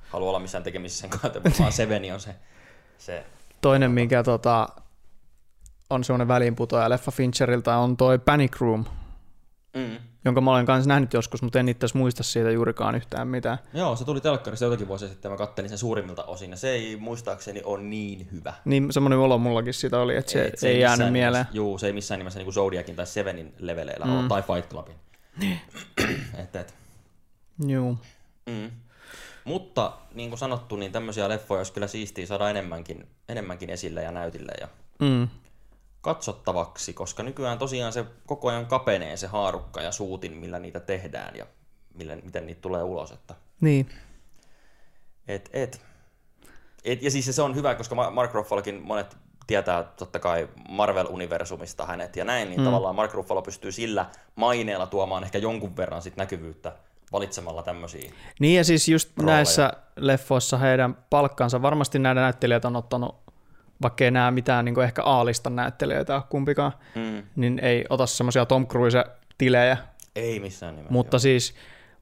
halua 0.08 0.28
olla 0.28 0.38
missään 0.38 0.64
tekemisissä 0.64 1.00
sen 1.00 1.10
kanssa, 1.10 1.40
vaan 1.58 1.72
Seveni 1.72 2.12
on 2.12 2.20
se, 2.20 2.34
se 2.98 3.24
Toinen, 3.60 3.90
mikä 3.90 4.22
tota, 4.22 4.68
on 5.90 6.04
semmoinen 6.04 6.28
väliinputoja 6.28 6.90
leffa 6.90 7.10
Fincheriltä, 7.10 7.78
on 7.78 7.96
toi 7.96 8.18
Panic 8.18 8.60
Room, 8.60 8.84
mm. 9.74 9.98
Jonka 10.26 10.40
mä 10.40 10.52
olen 10.52 10.66
kanssa 10.66 10.88
nähnyt 10.88 11.12
joskus, 11.12 11.42
mutta 11.42 11.60
en 11.60 11.68
itse 11.68 11.86
muista 11.94 12.22
siitä 12.22 12.50
juurikaan 12.50 12.94
yhtään 12.94 13.28
mitään. 13.28 13.58
Joo, 13.74 13.96
se 13.96 14.04
tuli 14.04 14.20
telkkarissa 14.20 14.64
jotakin 14.64 14.88
vuosia 14.88 15.08
sitten, 15.08 15.30
mä 15.30 15.36
kattelin 15.36 15.68
sen 15.68 15.78
suurimmilta 15.78 16.24
osin, 16.24 16.50
ja 16.50 16.56
se 16.56 16.70
ei 16.70 16.96
muistaakseni 16.96 17.62
ole 17.64 17.82
niin 17.82 18.28
hyvä. 18.32 18.54
Niin 18.64 18.92
semmoinen 18.92 19.18
olo 19.18 19.38
mullakin 19.38 19.74
siitä 19.74 19.98
oli, 19.98 20.16
että 20.16 20.32
se, 20.32 20.42
ei, 20.42 20.72
ei 20.74 20.80
jäänyt 20.80 21.12
mieleen. 21.12 21.42
Nimessä, 21.42 21.56
juu, 21.56 21.78
se 21.78 21.86
ei 21.86 21.92
missään 21.92 22.18
nimessä 22.18 22.38
niin 22.38 22.46
kuin 22.46 22.54
Zodiacin 22.54 22.96
tai 22.96 23.06
Sevenin 23.06 23.54
leveleillä 23.58 24.06
mm. 24.06 24.18
ole, 24.18 24.28
tai 24.28 24.42
Fight 24.42 24.70
Clubin. 24.70 24.94
et, 26.42 26.56
et. 26.56 26.74
Joo. 27.66 27.96
Mm. 28.46 28.70
Mutta 29.44 29.92
niin 30.14 30.28
kuin 30.28 30.38
sanottu, 30.38 30.76
niin 30.76 30.92
tämmöisiä 30.92 31.28
leffoja 31.28 31.58
olisi 31.58 31.72
kyllä 31.72 31.86
siistiä 31.86 32.26
saada 32.26 32.50
enemmänkin, 32.50 33.06
enemmänkin 33.28 33.70
esille 33.70 34.02
ja 34.02 34.10
näytille 34.10 34.52
ja 34.60 34.68
Mm. 35.00 35.28
Katsottavaksi, 36.06 36.92
koska 36.92 37.22
nykyään 37.22 37.58
tosiaan 37.58 37.92
se 37.92 38.04
koko 38.26 38.48
ajan 38.48 38.66
kapenee 38.66 39.16
se 39.16 39.26
haarukka 39.26 39.82
ja 39.82 39.92
suutin, 39.92 40.32
millä 40.32 40.58
niitä 40.58 40.80
tehdään 40.80 41.36
ja 41.36 41.46
millä, 41.94 42.16
miten 42.16 42.46
niitä 42.46 42.60
tulee 42.60 42.82
ulos. 42.82 43.10
Että 43.12 43.34
Niin. 43.60 43.88
et, 45.28 45.50
et. 45.52 45.80
Et, 46.84 47.02
ja 47.02 47.10
siis 47.10 47.36
se 47.36 47.42
on 47.42 47.54
hyvä, 47.54 47.74
koska 47.74 47.94
Ma- 47.94 48.10
Mark 48.10 48.34
Ruffalokin 48.34 48.82
monet 48.82 49.16
tietää 49.46 49.84
totta 49.84 50.18
kai 50.18 50.48
Marvel-universumista 50.68 51.86
hänet 51.86 52.16
ja 52.16 52.24
näin, 52.24 52.48
niin 52.50 52.60
mm. 52.60 52.64
tavallaan 52.64 52.94
Mark 52.94 53.14
Ruffalo 53.14 53.42
pystyy 53.42 53.72
sillä 53.72 54.06
maineella 54.36 54.86
tuomaan 54.86 55.24
ehkä 55.24 55.38
jonkun 55.38 55.76
verran 55.76 56.02
sit 56.02 56.16
näkyvyyttä 56.16 56.72
valitsemalla 57.12 57.62
tämmöisiä. 57.62 58.12
Niin 58.40 58.56
ja 58.56 58.64
siis 58.64 58.88
just 58.88 59.18
Rooleja. 59.18 59.36
näissä 59.36 59.72
leffoissa 59.96 60.58
heidän 60.58 60.94
palkkansa, 61.10 61.62
varmasti 61.62 61.98
näiden 61.98 62.22
näyttelijät 62.22 62.64
on 62.64 62.76
ottanut, 62.76 63.16
vaikka 63.82 64.04
ei 64.04 64.10
nämä 64.10 64.30
mitään 64.30 64.64
niin 64.64 64.82
ehkä 64.82 65.02
A-listan 65.04 65.56
näyttelijöitä 65.56 66.14
ole 66.14 66.22
kumpikaan, 66.28 66.72
Mm. 66.94 67.22
niin 67.36 67.58
ei 67.62 67.84
ota 67.90 68.06
semmoisia 68.06 68.46
Tom 68.46 68.66
Cruise-tilejä, 68.66 69.76
Ei 70.16 70.40
missään 70.40 70.74
nimessä. 70.76 70.92
mutta 70.92 71.18
siis 71.18 71.54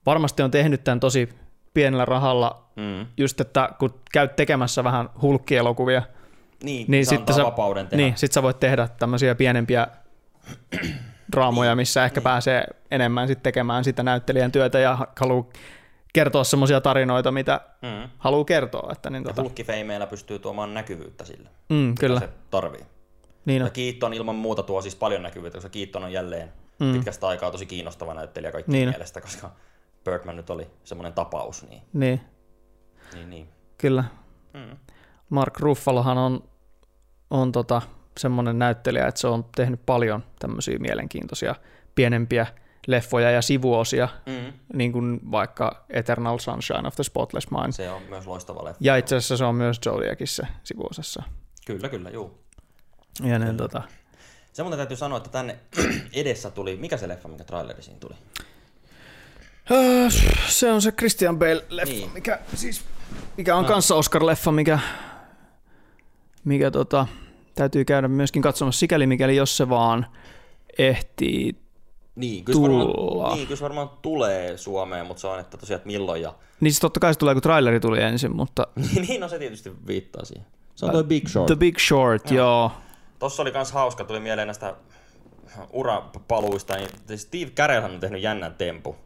varmasti 0.06 0.42
on 0.42 0.50
tehnyt 0.50 0.84
tämän 0.84 1.00
tosi 1.00 1.28
pienellä 1.74 2.04
rahalla, 2.04 2.64
Mm. 2.76 3.06
just 3.16 3.40
että 3.40 3.68
kun 3.78 3.94
käyt 4.12 4.36
tekemässä 4.36 4.84
vähän 4.84 5.08
hulkkielokuvia, 5.22 6.02
Niin, 6.64 6.84
niin 6.88 7.06
sitten 7.06 7.34
sä, 7.34 7.44
vapauden 7.44 7.86
tehdä. 7.88 8.02
niin, 8.04 8.16
sit 8.16 8.32
sä 8.32 8.42
voit 8.42 8.60
tehdä 8.60 8.88
tämmöisiä 8.98 9.34
pienempiä 9.34 9.86
draamoja, 11.32 11.76
missä 11.76 12.04
ehkä 12.04 12.20
pääsee 12.20 12.64
enemmän 12.90 13.28
sit 13.28 13.42
tekemään 13.42 13.84
sitä 13.84 14.02
näyttelijän 14.02 14.52
työtä 14.52 14.78
ja 14.78 14.98
haluaa 15.20 15.44
kertoa 16.14 16.44
semmoisia 16.44 16.80
tarinoita, 16.80 17.32
mitä 17.32 17.60
Mm. 17.82 18.08
haluaa 18.18 18.44
kertoa. 18.44 18.92
Että 18.92 19.10
niin 19.10 19.22
Ja 19.22 19.28
tota, 19.28 19.42
hulkkifeimeillä 19.42 20.06
pystyy 20.06 20.38
tuomaan 20.38 20.74
näkyvyyttä 20.74 21.24
sille, 21.24 21.48
mm, 21.68 21.94
kyllä, 22.00 22.20
se 22.20 22.28
tarvii. 22.50 22.86
niin 23.44 23.60
Ja 23.60 23.64
on. 23.64 23.70
Keaton 23.70 24.14
ilman 24.14 24.34
muuta 24.34 24.62
tuo 24.62 24.82
siis 24.82 24.96
paljon 24.96 25.22
näkyvyyttä, 25.22 25.56
koska 25.56 25.68
Keaton 25.68 26.04
on 26.04 26.12
jälleen 26.12 26.52
mm. 26.78 26.92
pitkästä 26.92 27.28
aikaa 27.28 27.50
tosi 27.50 27.66
kiinnostava 27.66 28.14
näyttelijä 28.14 28.52
kaikkien 28.52 28.72
niin. 28.72 28.88
mielestä, 28.88 29.20
koska 29.20 29.50
Birdman 30.04 30.36
nyt 30.36 30.50
oli 30.50 30.66
semmoinen 30.84 31.12
tapaus. 31.12 31.68
Niin, 31.68 31.82
Niin, 31.92 32.20
niin, 33.14 33.30
niin. 33.30 33.48
kyllä. 33.78 34.04
Mm. 34.54 34.76
Mark 35.30 35.60
Ruffalohan 35.60 36.18
on, 36.18 36.44
on 37.30 37.52
tota, 37.52 37.82
semmoinen 38.18 38.58
näyttelijä, 38.58 39.06
että 39.06 39.20
se 39.20 39.26
on 39.26 39.44
tehnyt 39.56 39.80
paljon 39.86 40.24
tämmöisiä 40.38 40.78
mielenkiintoisia 40.78 41.54
pienempiä 41.94 42.46
leffoja 42.86 43.30
ja 43.30 43.42
sivuosia, 43.42 44.08
Mm. 44.26 44.52
niin 44.74 44.92
kuin 44.92 45.20
vaikka 45.30 45.84
Eternal 45.90 46.38
Sunshine 46.38 46.88
of 46.88 46.94
the 46.94 47.04
Spotless 47.04 47.50
Mind. 47.50 47.72
Se 47.72 47.90
on 47.90 48.02
myös 48.02 48.26
loistava 48.26 48.64
leffa. 48.64 48.78
Ja 48.80 48.96
itse 48.96 49.16
asiassa 49.16 49.36
se 49.36 49.44
on 49.44 49.54
myös 49.54 49.80
Zodiacissa 49.84 50.46
sivuosassa. 50.64 51.22
Kyllä, 51.66 51.88
kyllä, 51.88 52.10
juu. 52.10 52.38
Ja 53.22 53.38
niin, 53.38 53.56
tota, 53.56 53.82
Se 54.52 54.62
muuten 54.62 54.78
täytyy 54.78 54.96
sanoa, 54.96 55.18
että 55.18 55.30
tänne 55.30 55.58
edessä 56.12 56.50
tuli, 56.50 56.76
mikä 56.76 56.96
se 56.96 57.08
leffa, 57.08 57.28
minkä 57.28 57.44
traileri 57.44 57.82
siinä 57.82 57.98
tuli? 58.00 58.14
Öö, 59.70 60.10
se 60.48 60.72
on 60.72 60.82
se 60.82 60.92
Christian 60.92 61.38
Bale-leffa, 61.38 61.92
Niin. 61.92 62.10
mikä, 62.12 62.38
siis, 62.54 62.84
mikä 63.36 63.56
on 63.56 63.64
kanssa 63.64 63.94
Oscar-leffa, 63.94 64.52
mikä, 64.52 64.78
mikä 66.44 66.70
tota, 66.70 67.06
täytyy 67.54 67.84
käydä 67.84 68.08
myöskin 68.08 68.42
katsomassa 68.42 68.78
sikäli, 68.78 69.06
mikäli 69.06 69.36
jos 69.36 69.56
se 69.56 69.68
vaan 69.68 70.06
ehtii. 70.78 71.63
Niin, 72.16 72.44
kyllä 72.44 72.56
se 72.56 72.62
varmaan, 72.62 73.36
niin, 73.36 73.48
kyllä 73.48 73.60
varmaan 73.60 73.90
tulee 74.02 74.56
Suomeen, 74.56 75.06
mutta 75.06 75.20
se 75.20 75.26
on, 75.26 75.40
että 75.40 75.56
tosiaan, 75.56 75.76
että 75.76 75.86
milloin 75.86 76.22
ja... 76.22 76.34
Niin 76.60 76.72
siis 76.72 76.80
totta 76.80 77.00
kai 77.00 77.14
se 77.14 77.18
tulee, 77.18 77.34
kun 77.34 77.42
traileri 77.42 77.80
tuli 77.80 78.02
ensin, 78.02 78.36
mutta 78.36 78.66
niin, 79.08 79.20
no 79.20 79.28
se 79.28 79.38
tietysti 79.38 79.72
viittaa 79.86 80.24
siihen. 80.24 80.46
Se 80.74 80.86
on 80.86 80.92
toi 80.92 81.04
Big 81.04 81.28
Short. 81.28 81.46
The 81.46 81.56
Big 81.56 81.78
Short, 81.78 82.30
joo. 82.30 82.72
Tossa 83.18 83.42
oli 83.42 83.52
kans 83.52 83.72
hauska, 83.72 84.04
tuli 84.04 84.20
mieleen 84.20 84.48
näistä 84.48 84.74
urapaluista, 85.72 86.76
niin 86.76 86.88
siis 87.06 87.22
Steve 87.22 87.50
Carellhan 87.50 87.90
on 87.90 88.00
tehnyt 88.00 88.22
jännän 88.22 88.54
tempu. 88.54 88.96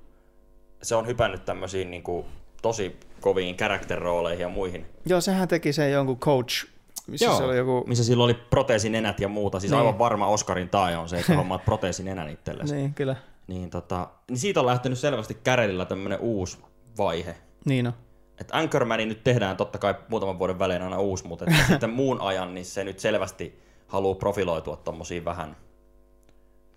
Se 0.82 0.94
on 0.94 1.06
hypännyt 1.06 1.44
tämmöisiin 1.44 1.90
niin 1.90 2.02
kuin, 2.02 2.26
tosi 2.62 2.96
koviin 3.20 3.56
character-rooleihin 3.56 4.40
ja 4.40 4.48
muihin. 4.48 4.86
Joo, 5.06 5.20
sehän 5.20 5.48
teki 5.48 5.72
sen 5.72 5.92
jonkun 5.92 6.18
coach, 6.18 6.66
missä 7.08 7.36
se 7.36 7.42
oli 7.42 7.56
joku... 7.56 7.84
Missä 7.86 8.04
sillä 8.04 8.24
oli 8.24 8.34
proteesinenät 8.34 9.20
ja 9.20 9.28
muuta. 9.28 9.60
Siis 9.60 9.70
Niin. 9.72 9.78
aivan 9.78 9.98
varma 9.98 10.26
Oscarin 10.26 10.68
tae 10.68 10.96
on 10.96 11.08
se, 11.08 11.18
että 11.18 11.34
hommaat 11.36 11.64
proteesinenän 11.64 12.28
itsellesi. 12.30 12.74
Niin, 12.74 12.94
kyllä. 12.94 13.16
Niin, 13.46 13.70
tota, 13.70 14.08
niin 14.30 14.38
siitä 14.38 14.60
on 14.60 14.66
lähtenyt 14.66 14.98
selvästi 14.98 15.34
Carellilla 15.34 15.84
tämmönen 15.84 16.18
uusi 16.20 16.58
vaihe. 16.98 17.36
Niin 17.64 17.86
on. 17.86 17.92
Et 18.40 18.48
Anchormani 18.52 19.06
nyt 19.06 19.24
tehdään 19.24 19.56
totta 19.56 19.78
kai 19.78 19.94
muutaman 20.08 20.38
vuoden 20.38 20.58
välein 20.58 20.82
aina 20.82 20.98
uusi, 20.98 21.26
mutta 21.26 21.44
että 21.44 21.64
sitten 21.68 21.90
muun 21.90 22.20
ajan 22.20 22.54
niin 22.54 22.64
se 22.64 22.84
nyt 22.84 22.98
selvästi 22.98 23.60
haluaa 23.86 24.14
profiloitua 24.14 24.76
tommosiin 24.76 25.24
vähän, 25.24 25.56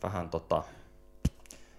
vähän 0.03 0.29
tota, 0.29 0.63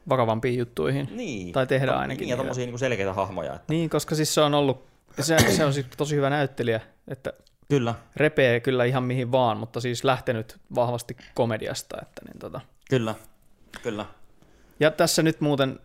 Vakavampiin 0.09 0.59
juttuihin. 0.59 1.09
niin. 1.11 1.53
Tai 1.53 1.67
tehdään 1.67 1.97
to- 1.97 2.01
ainakin 2.01 2.21
Niin, 2.21 2.31
ja 2.31 2.37
tommosia 2.37 2.65
niinku 2.65 2.79
selkeitä 2.79 3.12
hahmoja. 3.12 3.55
Että, 3.55 3.73
Niin, 3.73 3.91
koska 3.91 4.15
siis 4.15 4.35
se 4.35 4.41
on 4.41 4.55
ollut, 4.55 4.87
se, 5.21 5.37
se 5.57 5.65
on 5.65 5.73
siis 5.75 5.87
tosi 5.97 6.17
hyvä 6.17 6.31
näyttelijä, 6.31 6.81
että 7.09 7.33
kyllä, 7.73 7.95
repee 8.17 8.61
kyllä 8.61 8.85
ihan 8.85 9.03
mihin 9.03 9.33
vaan, 9.33 9.57
mutta 9.57 9.81
siis 9.81 10.05
lähtenyt 10.05 10.61
vahvasti 10.75 11.17
komediasta. 11.35 11.97
Että 12.03 12.23
niin 12.25 12.39
tota. 12.39 12.61
kyllä, 12.91 13.15
kyllä. 13.83 14.07
Ja 14.81 14.91
tässä 14.91 15.23
nyt 15.23 15.41
muuten 15.41 15.79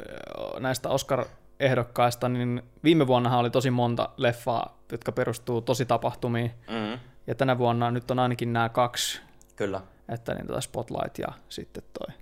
ö, 0.00 0.60
näistä 0.60 0.88
Oscar-ehdokkaista, 0.88 2.28
niin 2.28 2.62
viime 2.84 3.06
vuonnahan 3.06 3.38
oli 3.40 3.50
tosi 3.50 3.70
monta 3.70 4.08
leffaa, 4.16 4.78
jotka 4.92 5.12
perustuu 5.12 5.60
tosi 5.60 5.84
tapahtumiin. 5.86 6.50
Mm, 6.70 6.98
Ja 7.26 7.34
tänä 7.34 7.58
vuonna 7.58 7.90
nyt 7.90 8.10
on 8.10 8.18
ainakin 8.18 8.52
nämä 8.52 8.68
kaksi, 8.68 9.20
kyllä. 9.56 9.80
että 10.08 10.34
niin 10.34 10.46
tota 10.46 10.60
Spotlight 10.60 11.18
ja 11.18 11.28
sitten 11.48 11.82
toi 11.98 12.14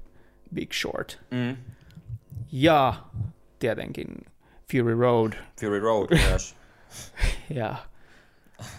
Big 0.55 0.73
Short. 0.73 1.21
Mm. 1.31 1.57
Ja 2.53 2.95
tietenkin 3.59 4.07
Fury 4.73 5.01
Road 5.01 5.33
Fury 5.61 5.81
Road 5.81 6.09
myös. 6.31 6.55
ja 7.55 7.75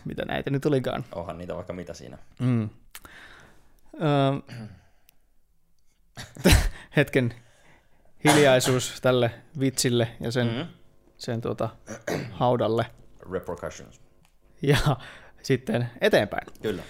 mitä 0.06 0.26
näitä 0.26 0.50
nyt 0.50 0.66
olikaan. 0.66 1.06
Onhan 1.16 1.38
niitä 1.38 1.56
vaikka 1.56 1.74
mitä 1.74 1.94
siinä. 1.94 2.18
Mm. 2.40 2.70
Ö, 3.94 4.54
hetken 6.96 7.34
hiljaisuus 8.24 9.02
tälle 9.02 9.32
vitsille 9.60 10.08
ja 10.20 10.32
sen, 10.32 10.48
Mm. 10.48 10.68
sen 11.18 11.42
tuota, 11.42 11.70
haudalle. 12.32 12.86
Repercussions. 13.32 14.02
Ja 14.62 14.78
sitten 15.44 15.90
eteenpäin. 16.02 16.48
Kyllä. 16.62 16.84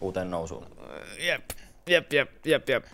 Uuteen 0.00 0.30
nousuun. 0.30 0.66
Jep, 1.18 1.44
jep, 1.86 2.12
jep, 2.12 2.30
jep, 2.46 2.68
jep. 2.68 2.84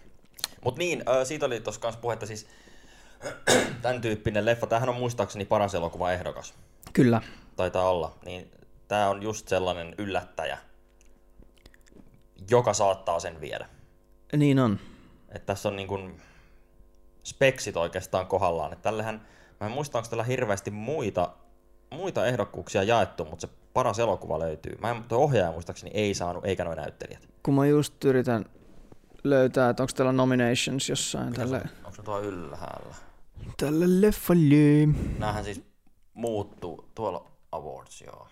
Mut 0.64 0.76
niin, 0.78 1.02
siitä 1.24 1.46
oli 1.46 1.60
tuossa 1.60 1.80
kanssa 1.80 2.00
puhetta 2.00 2.26
siis 2.26 2.46
tämän 3.82 4.00
tyyppinen 4.00 4.44
leffa. 4.44 4.66
Tämähän 4.66 4.88
on 4.88 4.94
muistaakseni 4.96 5.44
paras 5.44 5.74
elokuva 5.74 6.12
ehdokas. 6.12 6.54
Kyllä. 6.92 7.20
Taitaa 7.56 7.90
olla. 7.90 8.18
Niin 8.24 8.50
tää 8.92 9.10
on 9.10 9.22
just 9.22 9.48
sellainen 9.48 9.94
yllättäjä, 9.98 10.58
joka 12.50 12.72
saattaa 12.72 13.20
sen 13.20 13.40
viedä. 13.40 13.68
Niin 14.36 14.58
on. 14.58 14.78
Että 15.28 15.46
tässä 15.46 15.68
on 15.68 15.76
niin 15.76 15.88
kuin 15.88 16.20
speksit 17.24 17.76
oikeastaan 17.76 18.26
kohdallaan. 18.26 18.72
Että 18.72 18.82
tällähän, 18.82 19.26
mä 19.60 19.66
en 19.66 19.72
muista, 19.72 19.98
onko 19.98 20.10
tällä 20.10 20.24
hirveästi 20.24 20.70
muita, 20.70 21.32
muita 21.90 22.26
ehdokkuuksia 22.26 22.82
jaettu, 22.82 23.24
mutta 23.24 23.46
se 23.46 23.52
paras 23.72 23.98
elokuva 23.98 24.38
löytyy. 24.38 24.76
Mä 24.80 24.90
en, 24.90 25.04
ohjaaja 25.10 25.52
muistaakseni 25.52 25.90
ei 25.94 26.14
saanut, 26.14 26.46
eikä 26.46 26.64
nuo 26.64 26.74
näyttelijät. 26.74 27.28
Kun 27.42 27.54
mä 27.54 27.66
just 27.66 28.04
yritän 28.04 28.44
löytää, 29.24 29.70
että 29.70 29.82
onko 29.82 29.92
täällä 29.96 30.12
nominations 30.12 30.88
jossain 30.88 31.32
tälle, 31.32 31.62
Onko 31.84 31.96
se 31.96 32.02
tuo 32.02 32.20
ylhäällä? 32.20 32.94
tälle 33.56 34.00
leffalle. 34.00 34.86
Näähän 35.18 35.44
siis 35.44 35.62
muuttuu. 36.14 36.90
Tuolla 36.94 37.30
awards, 37.52 38.02
joo. 38.02 38.28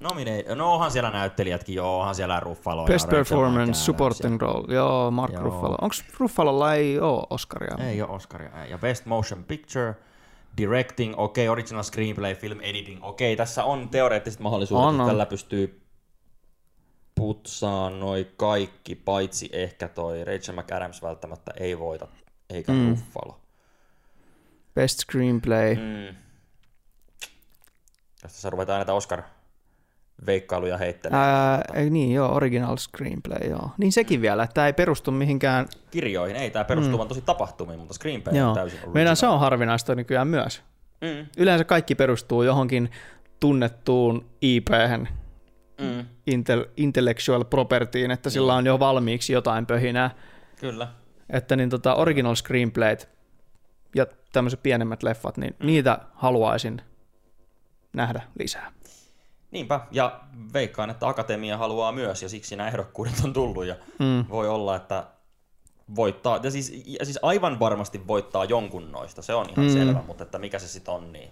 Nomine- 0.00 0.54
no 0.54 0.74
onhan 0.74 0.90
siellä 0.90 1.10
näyttelijätkin, 1.10 1.74
joo, 1.74 1.98
onhan 1.98 2.14
siellä 2.14 2.40
Ruffalo. 2.40 2.84
Best 2.86 3.06
ja 3.06 3.10
performance, 3.10 3.74
supporting 3.74 4.40
role. 4.42 4.74
Joo, 4.74 5.10
Mark 5.10 5.32
Joo. 5.32 5.42
Ruffalo. 5.42 5.76
Onko 5.80 5.94
Ruffalolla 6.18 6.74
ei 6.74 6.98
ole 7.00 7.26
Oscaria? 7.30 7.76
Ei 7.88 8.02
ole 8.02 8.10
Oscaria. 8.10 8.62
ei. 8.64 8.70
Ja 8.70 8.78
Best 8.78 9.06
Motion 9.06 9.44
Picture, 9.44 9.94
Directing, 10.56 11.14
okei, 11.16 11.48
okay, 11.48 11.52
Original 11.52 11.82
Screenplay, 11.82 12.34
Film 12.34 12.60
Editing, 12.60 13.04
okei, 13.04 13.32
okay, 13.32 13.36
tässä 13.36 13.64
on 13.64 13.88
teoreettiset 13.88 14.40
mahdollisuudet, 14.40 14.84
On, 14.86 14.94
että 14.94 15.02
on. 15.02 15.08
tällä 15.08 15.26
pystyy 15.26 15.80
putsaan 17.14 18.00
noi 18.00 18.30
kaikki, 18.36 18.94
paitsi 18.94 19.48
ehkä 19.52 19.88
toi 19.88 20.24
Rachel 20.24 20.54
McAdams 20.54 21.02
välttämättä 21.02 21.52
ei 21.56 21.78
voita, 21.78 22.08
eikä 22.50 22.72
Mm. 22.72 22.90
Ruffalo. 22.90 23.40
Best 24.74 24.98
screenplay. 24.98 25.74
Mm. 25.76 26.16
Tässä 28.22 28.50
ruvetaan 28.50 28.78
näitä 28.78 28.94
Oscar-veikkailuja 30.20 30.78
heittelemään. 30.78 31.28
Ää, 31.28 31.62
ei 31.74 31.90
niin, 31.90 32.14
joo, 32.14 32.34
original 32.34 32.76
screenplay, 32.76 33.48
joo. 33.48 33.70
Niin 33.78 33.92
sekin 33.92 34.22
vielä, 34.22 34.42
että 34.42 34.54
tämä 34.54 34.66
ei 34.66 34.72
perustu 34.72 35.10
mihinkään, 35.10 35.66
Kirjoihin 35.90 36.36
ei, 36.36 36.50
tämä 36.50 36.64
perustuu 36.64 36.92
mm. 36.92 36.98
vaan 36.98 37.08
tosi 37.08 37.22
tapahtumiin, 37.22 37.78
mutta 37.78 37.94
screenplay 37.94 38.36
joo. 38.36 38.48
on 38.48 38.54
täysin 38.54 38.76
original. 38.76 38.94
Meidän 38.94 39.16
se 39.16 39.26
on 39.26 39.40
harvinaista 39.40 39.94
nykyään 39.94 40.28
myös. 40.28 40.62
Mm. 41.00 41.26
Yleensä 41.36 41.64
kaikki 41.64 41.94
perustuu 41.94 42.42
johonkin 42.42 42.90
tunnettuun 43.40 44.26
ip 44.40 44.68
Mm. 45.80 46.06
intel, 46.26 46.64
intellectual 46.76 47.44
propertyin, 47.44 48.10
että 48.10 48.30
sillä 48.30 48.54
on 48.54 48.66
jo 48.66 48.78
valmiiksi 48.78 49.32
jotain 49.32 49.66
pöhinää. 49.66 50.10
Kyllä. 50.60 50.88
Että 51.30 51.56
niin 51.56 51.70
tota 51.70 51.94
original 51.94 52.34
screenplayt 52.34 53.08
ja 53.94 54.06
tämmöiset 54.32 54.62
pienemmät 54.62 55.02
leffat, 55.02 55.36
niin 55.36 55.56
mm. 55.58 55.66
niitä 55.66 55.98
haluaisin 56.14 56.82
nähdä 57.92 58.22
lisää. 58.38 58.72
Niinpä, 59.50 59.80
ja 59.90 60.20
veikkaan, 60.52 60.90
että 60.90 61.08
Akatemia 61.08 61.56
haluaa 61.58 61.92
myös, 61.92 62.22
ja 62.22 62.28
siksi 62.28 62.56
nämä 62.56 62.68
ehdokkuudet 62.68 63.14
on 63.24 63.32
tullut, 63.32 63.64
ja 63.66 63.74
Mm. 63.98 64.24
voi 64.30 64.48
olla, 64.48 64.76
että 64.76 65.04
voittaa, 65.96 66.40
ja 66.42 66.50
siis, 66.50 66.82
ja 67.00 67.04
siis 67.04 67.18
aivan 67.22 67.60
varmasti 67.60 68.06
voittaa 68.06 68.44
jonkun 68.44 68.92
noista, 68.92 69.22
se 69.22 69.34
on 69.34 69.46
ihan 69.50 69.66
Mm. 69.66 69.72
selvä, 69.72 70.02
mutta 70.06 70.24
että 70.24 70.38
mikä 70.38 70.58
se 70.58 70.68
sitten 70.68 70.94
on, 70.94 71.12
niin 71.12 71.30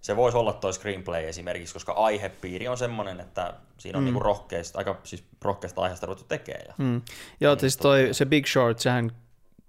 se 0.00 0.16
voisi 0.16 0.38
olla 0.38 0.52
toi 0.52 0.72
screenplay 0.72 1.24
esimerkiksi, 1.28 1.74
koska 1.74 1.92
aihepiiri 1.92 2.68
on 2.68 2.78
semmoinen, 2.78 3.20
että 3.20 3.54
siinä 3.78 3.98
on 3.98 4.02
mm. 4.02 4.04
niinku 4.04 4.20
rohkeista, 4.20 4.78
aika 4.78 5.00
siis 5.04 5.24
rohkeista 5.42 5.80
aiheesta 5.82 6.06
ruvettu 6.06 6.24
tekemään. 6.28 6.64
Ja, 6.68 6.74
Mm. 6.78 7.02
Joo, 7.40 7.58
siis 7.58 7.76
toi, 7.76 8.08
se 8.12 8.26
Big 8.26 8.46
Short, 8.46 8.78
sehän 8.78 9.10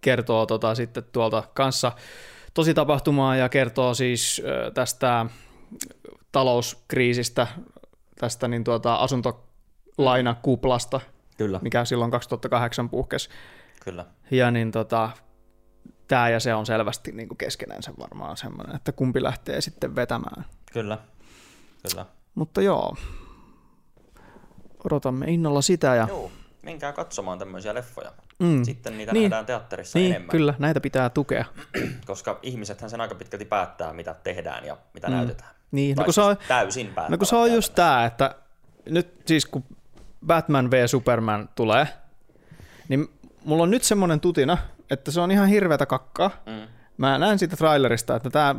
kertoo 0.01 0.45
tota, 0.45 0.75
sitten 0.75 1.03
tuolta 1.12 1.43
kanssa 1.53 1.91
tosi 2.53 2.73
tapahtumaa 2.73 3.36
ja 3.36 3.49
kertoo 3.49 3.93
siis 3.93 4.41
ö, 4.45 4.71
tästä 4.71 5.25
talouskriisistä, 6.32 7.48
tästä 8.20 8.48
niin 8.48 8.63
tuota, 8.63 8.96
asuntolainakuplasta, 8.96 11.02
Kyllä, 11.38 11.60
mikä 11.62 11.86
silloin 11.86 12.12
2008 12.12 12.89
puhkesi. 12.89 13.30
kyllä. 13.84 14.06
Ja 14.32 14.52
niin 14.52 14.72
tota, 14.72 15.10
tämä 16.08 16.30
ja 16.30 16.39
se 16.39 16.54
on 16.54 16.65
selvästi 16.65 17.12
niin 17.12 17.38
keskenänsä 17.38 17.91
varmaan 18.00 18.38
semmoinen, 18.38 18.76
että 18.76 18.91
kumpi 18.91 19.24
lähtee 19.24 19.62
sitten 19.62 19.96
vetämään. 19.96 20.46
Kyllä, 20.74 20.98
kyllä. 21.89 22.06
Mutta 22.36 22.62
joo, 22.62 22.96
odotamme 24.86 25.26
innolla 25.26 25.62
sitä 25.62 25.96
ja 25.96 26.06
Joo, 26.10 26.32
menkää 26.63 26.94
katsomaan 26.94 27.39
tämmöisiä 27.39 27.74
leffoja. 27.74 28.12
Mm. 28.39 28.63
Sitten 28.63 28.98
niitä 28.98 29.13
Niin. 29.13 29.24
nähdään 29.24 29.46
teatterissa 29.46 30.00
niin, 30.00 30.12
enemmän. 30.12 30.30
kyllä, 30.30 30.54
näitä 30.60 30.82
pitää 30.82 31.10
tukea. 31.10 31.46
koska 32.06 32.39
ihmisethän 32.41 32.89
sen 32.89 33.02
aika 33.02 33.15
pitkälti 33.15 33.46
päättää, 33.46 33.94
mitä 33.94 34.13
tehdään 34.13 34.65
ja 34.65 34.78
mitä 34.94 35.08
mm. 35.08 35.13
näytetään. 35.13 35.52
Niin, 35.71 35.97
no 35.97 36.03
kun, 36.03 36.13
se 36.13 36.21
on, 36.21 36.36
siis 36.36 36.47
täysin 36.47 36.93
no 37.10 37.17
kun 37.17 37.27
se 37.27 37.36
on 37.36 37.53
just 37.53 37.75
tämä, 37.75 38.05
että 38.05 38.36
nyt 38.89 39.21
siis 39.25 39.45
kun 39.45 39.63
Batman 40.25 40.71
v 40.71 40.73
Superman 40.88 41.49
tulee, 41.55 41.88
niin 42.89 43.07
mulla 43.45 43.63
on 43.63 43.71
nyt 43.71 43.84
semmoinen 43.84 44.19
tutina, 44.19 44.57
että 44.89 45.12
se 45.12 45.21
on 45.21 45.31
ihan 45.31 45.47
hirveätä 45.47 45.86
kakkaa. 45.86 46.31
Mm. 46.45 46.67
Mä 46.97 47.17
näen 47.17 47.39
siitä 47.39 47.57
trailerista, 47.57 48.15
että 48.15 48.29
tämä 48.29 48.55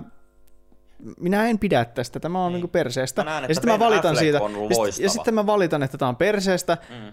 minä 1.21 1.47
en 1.47 1.59
pidä 1.59 1.85
tästä, 1.85 2.21
tämä 2.21 2.39
on 2.39 2.53
niin. 2.53 2.53
niinku 2.53 2.69
perseestä. 2.69 3.25
Mä 3.25 3.31
näen, 3.31 3.45
ja 3.49 3.55
sitten 3.55 3.73
mä 3.73 3.79
valitan 3.79 4.13
Affleck 4.13 4.19
siitä, 4.19 4.39
ja, 4.39 4.93
sit, 4.93 5.05
ja 5.05 5.11
sitten 5.11 5.35
mä 5.35 5.47
valitan, 5.47 5.83
että 5.83 5.99
tämä 5.99 6.09
on 6.09 6.17
perseestä, 6.17 6.79
Mm. 6.91 7.13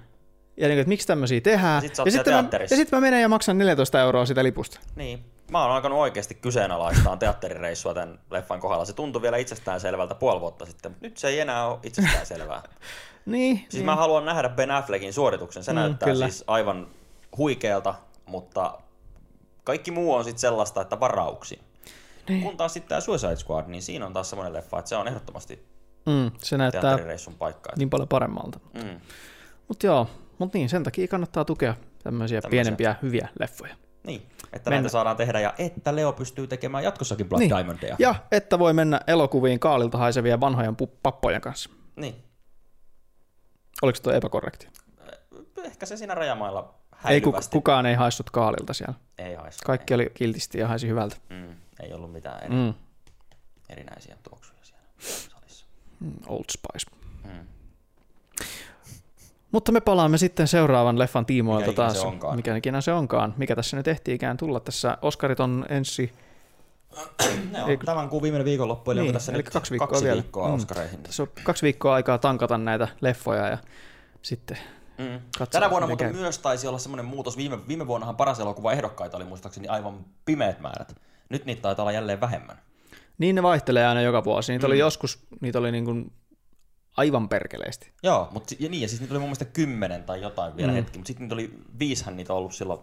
Ja 0.59 0.67
niin, 0.67 0.79
että 0.79 0.89
miksi 0.89 1.07
tämmöisiä 1.07 1.41
tehdään. 1.41 1.81
Sit 1.81 1.97
ja, 1.97 2.11
sitten 2.11 2.33
mä, 2.33 2.41
teatterissa. 2.41 2.73
ja 2.73 2.77
sitten 2.77 2.97
mä 2.97 3.01
menen 3.01 3.21
ja 3.21 3.29
maksan 3.29 3.57
14 3.57 4.01
euroa 4.01 4.25
sitä 4.25 4.43
lipusta. 4.43 4.79
Niin. 4.95 5.25
Mä 5.51 5.61
oon 5.63 5.71
alkanut 5.71 5.97
oikeasti 5.99 6.35
kyseenalaistaa 6.35 7.17
teatterireissua 7.17 7.93
tämän 7.93 8.19
leffan 8.31 8.59
kohdalla. 8.59 8.85
Se 8.85 8.93
tuntui 8.93 9.21
vielä 9.21 9.37
itsestään 9.37 9.79
selvältä 9.81 10.15
puoli 10.15 10.41
vuotta 10.41 10.65
sitten, 10.65 10.91
mutta 10.91 11.05
nyt 11.05 11.17
se 11.17 11.27
ei 11.27 11.39
enää 11.39 11.67
ole 11.67 11.79
itsestään 11.83 12.25
selvää. 12.35 12.63
Niin, 13.25 13.57
Siis 13.57 13.73
niin. 13.73 13.85
mä 13.85 13.95
haluan 13.95 14.25
nähdä 14.25 14.49
Ben 14.49 14.71
Affleckin 14.71 15.13
suorituksen. 15.13 15.63
Se 15.63 15.71
Mm, 15.71 15.75
näyttää 15.75 16.09
kyllä. 16.09 16.25
siis 16.29 16.43
aivan 16.47 16.87
huikealta, 17.37 17.95
mutta 18.25 18.77
kaikki 19.63 19.91
muu 19.91 20.13
on 20.13 20.23
sitten 20.23 20.39
sellaista, 20.39 20.81
että 20.81 20.99
varauksia. 20.99 21.63
Niin. 22.29 22.43
Kun 22.43 22.57
taas 22.57 22.73
sitten 22.73 22.89
tämä 22.89 23.01
Suicide 23.01 23.35
Squad, 23.35 23.67
niin 23.67 23.81
siinä 23.81 24.05
on 24.05 24.13
taas 24.13 24.29
semmoinen 24.29 24.53
leffa, 24.53 24.79
että 24.79 24.89
se 24.89 24.95
on 24.95 25.07
ehdottomasti 25.07 25.65
Mm, 26.05 26.31
se 26.37 26.57
näyttää 26.57 26.81
teatterireissun 26.81 27.35
paikka. 27.35 27.69
niin 27.77 27.89
paljon 27.89 28.07
paremmalta. 28.07 28.59
Mm. 28.73 28.99
Mutta 29.67 29.85
joo, 29.85 30.07
mutta 30.39 30.57
niin, 30.57 30.69
sen 30.69 30.83
takia 30.83 31.07
kannattaa 31.07 31.45
tukea 31.45 31.75
tämmöisiä 32.03 32.41
Tämmöisiä. 32.41 32.49
pienempiä 32.49 32.95
hyviä 33.01 33.27
leffoja. 33.39 33.75
Niin, 34.03 34.21
että 34.21 34.69
Mennään. 34.69 34.71
näitä 34.83 34.89
saadaan 34.91 35.17
tehdä 35.17 35.39
ja 35.39 35.53
että 35.57 35.95
Leo 35.95 36.13
pystyy 36.13 36.47
tekemään 36.47 36.83
jatkossakin 36.83 37.29
Blood 37.29 37.39
Niin. 37.39 37.49
Diamondeja. 37.55 37.95
Ja 37.99 38.15
että 38.31 38.59
voi 38.59 38.73
mennä 38.73 39.01
elokuviin 39.07 39.59
kaalilta 39.59 39.97
haisevien 39.97 40.39
vanhojen 40.41 40.77
pu- 40.83 40.97
pappojen 41.03 41.41
kanssa. 41.41 41.69
Niin. 41.95 42.15
Oliko 43.81 43.99
tuo 44.03 44.13
epäkorrekti? 44.13 44.67
Ehkä 45.63 45.85
se 45.85 45.97
siinä 45.97 46.15
rajamailla 46.15 46.75
Ei, 46.93 46.97
häilyvästi. 46.97 47.51
kukaan 47.57 47.85
ei 47.85 47.95
haissut 47.95 48.29
kaalilta 48.29 48.73
siellä. 48.73 48.93
ei 49.17 49.35
haistu. 49.35 49.61
Kaikki 49.65 49.93
oli 49.93 50.11
kiltisti 50.13 50.57
ja 50.59 50.67
haisi 50.67 50.87
hyvältä. 50.87 51.15
Ei. 51.29 51.37
Mm, 51.37 51.55
ei 51.79 51.93
ollut 51.93 52.11
mitään 52.11 52.43
eri, 52.43 52.53
Mm. 52.55 52.73
erinäisiä 53.69 54.17
tuoksuja 54.29 54.59
siellä 54.63 54.83
salissa. 54.99 55.65
Mm, 55.99 56.13
Old 56.27 56.43
Spice. 56.51 56.97
Mm. 57.23 57.47
Mutta 59.51 59.71
me 59.71 59.81
palaamme 59.81 60.17
sitten 60.17 60.47
seuraavan 60.47 60.99
leffan 60.99 61.25
tiimoilta 61.25 61.61
Mikä 61.67 61.71
ikinä 61.71 61.85
taas. 61.87 62.01
se 62.01 62.07
onkaan. 62.07 62.35
Mikä 62.35 62.55
ikinä 62.55 62.81
se 62.81 62.93
onkaan. 62.93 63.33
Mikä 63.37 63.55
tässä 63.55 63.77
nyt 63.77 63.87
ehtiikään 63.87 64.37
tulla 64.37 64.59
tässä. 64.59 64.97
Oscarit 65.01 65.39
on 65.39 65.65
ensi, 65.69 66.11
Ne 67.51 67.63
on 67.63 67.69
Ei, 67.69 67.77
tämän 67.77 68.09
kuun 68.09 68.21
viimeinen 68.23 68.45
viikonloppu, 68.45 68.91
eli 68.91 69.01
Niin, 69.01 69.13
tässä 69.13 69.31
eli 69.31 69.43
kaksi 69.43 69.71
viikkoa 69.71 69.87
kaksi 69.87 70.03
vielä. 70.03 70.15
viikkoa 70.21 70.47
Mm. 70.47 70.53
Oscareihin. 70.53 71.03
tässä 71.03 71.23
on 71.23 71.29
kaksi 71.43 71.63
viikkoa 71.63 71.93
aikaa 71.93 72.17
tankata 72.17 72.57
näitä 72.57 72.87
leffoja 73.01 73.47
ja 73.47 73.57
sitten 74.21 74.57
Mm. 74.97 75.19
katsoa, 75.37 75.59
Tänä 75.61 75.69
vuonna 75.69 75.87
mutta 75.87 76.03
käy. 76.03 76.13
myös 76.13 76.39
taisi 76.39 76.67
olla 76.67 76.77
semmoinen 76.79 77.05
muutos. 77.05 77.37
Viime, 77.37 77.67
viime 77.67 77.87
vuonnahan 77.87 78.15
paras 78.15 78.39
elokuva 78.39 78.71
ehdokkaita 78.71 79.17
oli 79.17 79.25
muistaakseni 79.25 79.67
aivan 79.67 80.05
pimeät 80.25 80.59
määrät. 80.59 80.95
Nyt 81.29 81.45
niitä 81.45 81.61
taitaa 81.61 81.83
olla 81.83 81.91
jälleen 81.91 82.21
vähemmän. 82.21 82.57
Niin 83.17 83.35
ne 83.35 83.43
vaihtelee 83.43 83.87
aina 83.87 84.01
joka 84.01 84.23
vuosi. 84.23 84.51
Niitä 84.51 84.67
mm. 84.67 84.71
oli 84.71 84.79
joskus, 84.79 85.19
niitä 85.41 85.59
oli 85.59 85.71
niin 85.71 85.85
kuin 85.85 86.11
aivan 86.99 87.29
perkeleesti. 87.29 87.91
Joo, 88.03 88.27
mutta 88.31 88.55
ja 88.59 88.69
niin, 88.69 88.81
ja 88.81 88.87
siis 88.87 89.01
niitä 89.01 89.13
oli 89.13 89.19
mun 89.19 89.27
mielestä 89.27 89.45
kymmenen 89.45 90.03
tai 90.03 90.21
jotain 90.21 90.55
vielä 90.57 90.71
Mm. 90.71 90.73
mm. 90.73 90.75
hetki, 90.75 90.97
mutta 90.97 91.07
sitten 91.07 91.23
niitä 91.23 91.35
oli, 91.35 91.53
viishän 91.79 92.17
niitä 92.17 92.33
ollut 92.33 92.53
silloin 92.53 92.79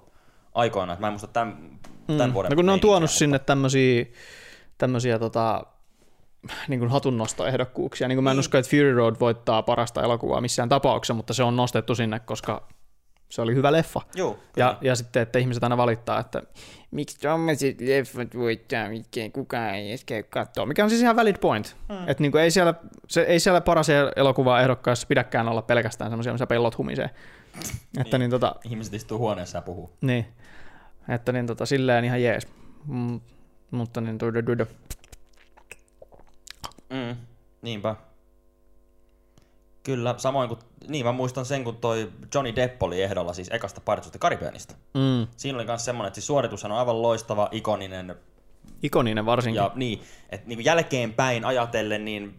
aikoina. 0.55 0.93
Et 0.93 0.99
mä 0.99 1.07
en 1.07 1.13
muista 1.13 1.27
tämän, 1.27 1.79
tämän 2.07 2.35
vuoden 2.35 2.51
No 2.51 2.57
kun 2.57 2.67
ne 2.67 2.73
on 2.73 2.81
tuonut 2.81 3.03
mutta- 3.11 3.19
sinne 3.19 3.39
tämmöisiä, 3.39 4.07
tämmöisiä 4.79 5.19
tota, 5.19 5.67
niin 6.69 6.79
kuin 6.81 6.91
hatunnostoehdokkuuksia. 6.91 8.09
Niin 8.09 8.17
kuin 8.17 8.25
mä 8.25 8.31
en 8.31 8.39
usko, 8.39 8.59
että 8.59 8.71
Fury 8.71 8.95
Road 8.95 9.17
voittaa 9.21 9.63
parasta 9.63 10.03
elokuvaa 10.03 10.41
missään 10.41 10.69
tapauksessa, 10.69 11.15
mutta 11.15 11.35
se 11.35 11.43
on 11.43 11.57
nostettu 11.57 11.95
sinne, 11.95 12.21
koska 12.21 12.69
se 13.29 13.43
oli 13.43 13.55
hyvä 13.55 13.73
leffa. 13.73 14.01
Joo, 14.15 14.35
kyllä. 14.35 14.47
Ja, 14.57 14.79
ja 14.81 14.97
sitten, 14.97 15.23
että 15.23 15.39
ihmiset 15.39 15.63
aina 15.63 15.77
valittaa, 15.77 16.21
että 16.21 16.43
miksi 16.91 17.21
tommoset 17.21 17.81
leffat 17.81 18.37
voittaa, 18.37 18.89
mikä 18.89 19.31
kukaan 19.33 19.75
ei 19.75 19.89
edes 19.89 20.05
käy 20.05 20.23
katsoa. 20.23 20.67
Mikä 20.67 20.85
on 20.85 20.91
siis 20.91 21.03
ihan 21.03 21.17
valid 21.17 21.37
point. 21.39 21.77
Mm. 21.89 22.09
Että 22.09 22.23
niinku 22.23 22.39
ei, 22.39 22.51
siellä, 22.51 22.75
se, 23.09 23.21
ei 23.21 23.41
siellä 23.41 23.61
paras 23.61 23.87
elokuva 24.17 24.61
ehdokkaassa 24.61 25.07
pidäkään 25.07 25.49
olla 25.49 25.63
pelkästään 25.63 26.11
semmoisia, 26.11 26.33
missä 26.33 26.47
pellot 26.47 26.79
humisee. 26.79 27.11
Että 27.99 28.19
niin, 28.19 28.31
tota, 28.31 28.55
Ihmiset 28.65 28.95
istuu 28.95 29.19
huoneessa 29.19 29.59
ja 29.59 29.63
puhuu. 29.63 29.91
niin. 30.01 30.27
Että 31.09 31.33
niin 31.33 31.47
tota, 31.47 31.67
silleen 31.67 32.05
ihan 32.05 32.23
jees. 32.23 32.49
Mm, 32.87 33.21
mutta 33.71 34.01
niin. 34.01 34.19
Mm, 36.91 37.17
niinpä. 37.63 37.97
Kyllä, 39.87 40.15
samoin 40.19 40.49
kuin, 40.49 40.61
niin 40.89 41.07
mä 41.07 41.13
muistan 41.13 41.45
sen, 41.45 41.65
kun 41.65 41.77
toi 41.77 42.13
Johnny 42.35 42.57
Depp 42.57 42.83
oli 42.83 43.03
ehdolla 43.03 43.33
siis 43.33 43.49
ekasta 43.53 43.81
Pirates 43.81 44.13
Karibianista. 44.19 44.75
Mm. 44.95 45.27
Siinä 45.37 45.59
oli 45.59 45.67
myös 45.67 45.85
semmoinen, 45.85 46.09
että 46.09 46.15
siis 46.15 46.27
suoritushan 46.27 46.73
on 46.73 46.79
aivan 46.79 47.03
loistava, 47.03 47.49
ikoninen, 47.53 48.15
Ikoninen 48.83 49.27
varsinkin. 49.27 49.57
ja 49.63 49.71
niin, 49.75 50.01
että 50.31 50.49
niin 50.49 50.65
jälkeenpäin 50.65 51.45
ajatellen, 51.45 52.05
niin 52.05 52.35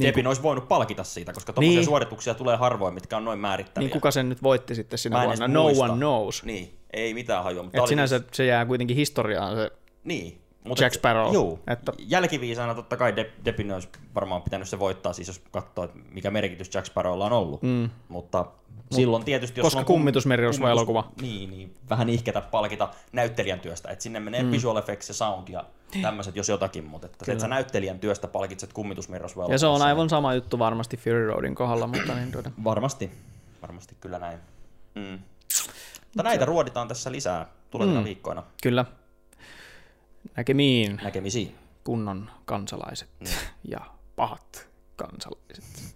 Deppin 0.00 0.26
olisi 0.26 0.42
voinut 0.42 0.68
palkita 0.68 1.04
siitä, 1.04 1.32
koska 1.32 1.52
tommosia 1.52 1.78
Niin. 1.78 1.84
suorituksia 1.84 2.34
tulee 2.34 2.56
harvoin, 2.56 2.94
mitkä 2.94 3.16
on 3.16 3.24
noin 3.24 3.38
määrittäviä. 3.38 3.86
niin 3.86 3.92
kuka 3.92 4.10
sen 4.10 4.28
nyt 4.28 4.42
voitti 4.42 4.74
sitten 4.74 4.98
sinä 4.98 5.22
vuonna? 5.24 5.48
No 5.48 5.62
muista. 5.62 5.84
one 5.84 5.96
knows. 5.96 6.44
Niin, 6.44 6.78
ei 6.92 7.14
mitään 7.14 7.44
hajua. 7.44 7.62
Mutta 7.62 7.78
Et 7.78 7.86
sinänsä 7.86 8.20
se 8.32 8.46
jää 8.46 8.66
kuitenkin 8.66 8.96
historiaan 8.96 9.56
se 9.56 9.70
Niin. 10.04 10.41
Jack 10.80 10.94
Sparrow. 10.94 11.32
Juu. 11.32 11.58
Että- 11.66 11.92
Jälkiviisaana 11.98 12.74
totta 12.74 12.96
kai 12.96 13.16
Depp, 13.16 13.44
Deppin 13.44 13.72
olisi 13.72 13.88
varmaan 14.14 14.42
pitänyt 14.42 14.68
se 14.68 14.78
voittaa, 14.78 15.12
siis 15.12 15.28
jos 15.28 15.42
katsoo, 15.50 15.84
että 15.84 15.98
mikä 16.10 16.30
merkitys 16.30 16.74
Jack 16.74 16.86
Sparrowlla 16.86 17.26
on 17.26 17.32
ollut. 17.32 17.62
Mm. 17.62 17.90
Mutta 18.08 18.46
silloin 18.90 19.24
tietysti, 19.24 19.60
jos 19.60 19.64
koska 19.64 19.78
on 19.78 19.84
kum- 19.84 19.86
kummitusmerirosvo 19.86 20.68
elokuva. 20.68 21.10
Niin, 21.20 21.50
niin, 21.50 21.76
vähän 21.90 22.08
ihketä 22.08 22.40
palkita 22.40 22.88
näyttelijän 23.12 23.60
työstä. 23.60 23.90
Että 23.90 24.02
sinne 24.02 24.20
menee 24.20 24.42
mm. 24.42 24.50
visual 24.50 24.76
effects 24.76 25.08
ja 25.08 25.14
sound 25.14 25.48
ja 25.48 25.64
tämmöiset, 26.02 26.36
jos 26.36 26.48
jotakin, 26.48 26.84
mutta 26.84 27.06
että, 27.06 27.24
se, 27.24 27.32
että 27.32 27.42
sä 27.42 27.48
näyttelijän 27.48 27.98
työstä 27.98 28.28
palkitset 28.28 28.72
kummitusmerirosvo 28.72 29.46
Ja 29.50 29.58
se 29.58 29.66
on 29.66 29.82
aivan 29.82 30.08
sama 30.08 30.34
juttu 30.34 30.58
varmasti 30.58 30.96
Fury 30.96 31.26
Roadin 31.26 31.54
kohdalla, 31.54 31.86
mutta 31.86 32.14
niin 32.14 32.32
tuota. 32.32 32.50
Varmasti, 32.64 33.10
varmasti 33.62 33.96
kyllä 34.00 34.18
näin. 34.18 34.38
Mm. 34.94 35.18
Mutta 36.04 36.22
näitä 36.22 36.44
ruoditaan 36.44 36.88
tässä 36.88 37.12
lisää 37.12 37.46
tulevina 37.70 38.00
mm. 38.00 38.04
viikkoina 38.04 38.42
Kyllä. 38.62 38.84
Näkemiin 40.36 41.00
näkemisiin. 41.04 41.54
kunnon 41.84 42.30
kansalaiset 42.44 43.08
Mm. 43.20 43.26
ja 43.64 43.80
pahat 44.16 44.68
kansalaiset. 44.96 45.94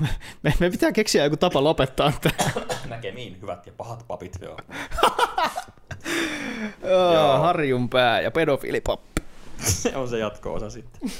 me, 0.42 0.54
me 0.60 0.70
pitää 0.70 0.92
keksiä 0.92 1.24
joku 1.24 1.36
tapa 1.36 1.64
lopettaa 1.64 2.12
tämä. 2.20 2.50
Näkemiin, 2.88 3.40
hyvät 3.42 3.66
ja 3.66 3.72
pahat 3.76 4.04
papit. 4.08 4.38
Joo. 4.42 4.58
Joo. 7.12 7.38
Harjun 7.38 7.88
pää 7.88 8.20
ja 8.20 8.30
pedofiilipappi. 8.30 9.22
Se 9.58 9.96
on 9.96 10.08
se 10.08 10.18
jatko-osa 10.18 10.70
sitten. 10.70 11.10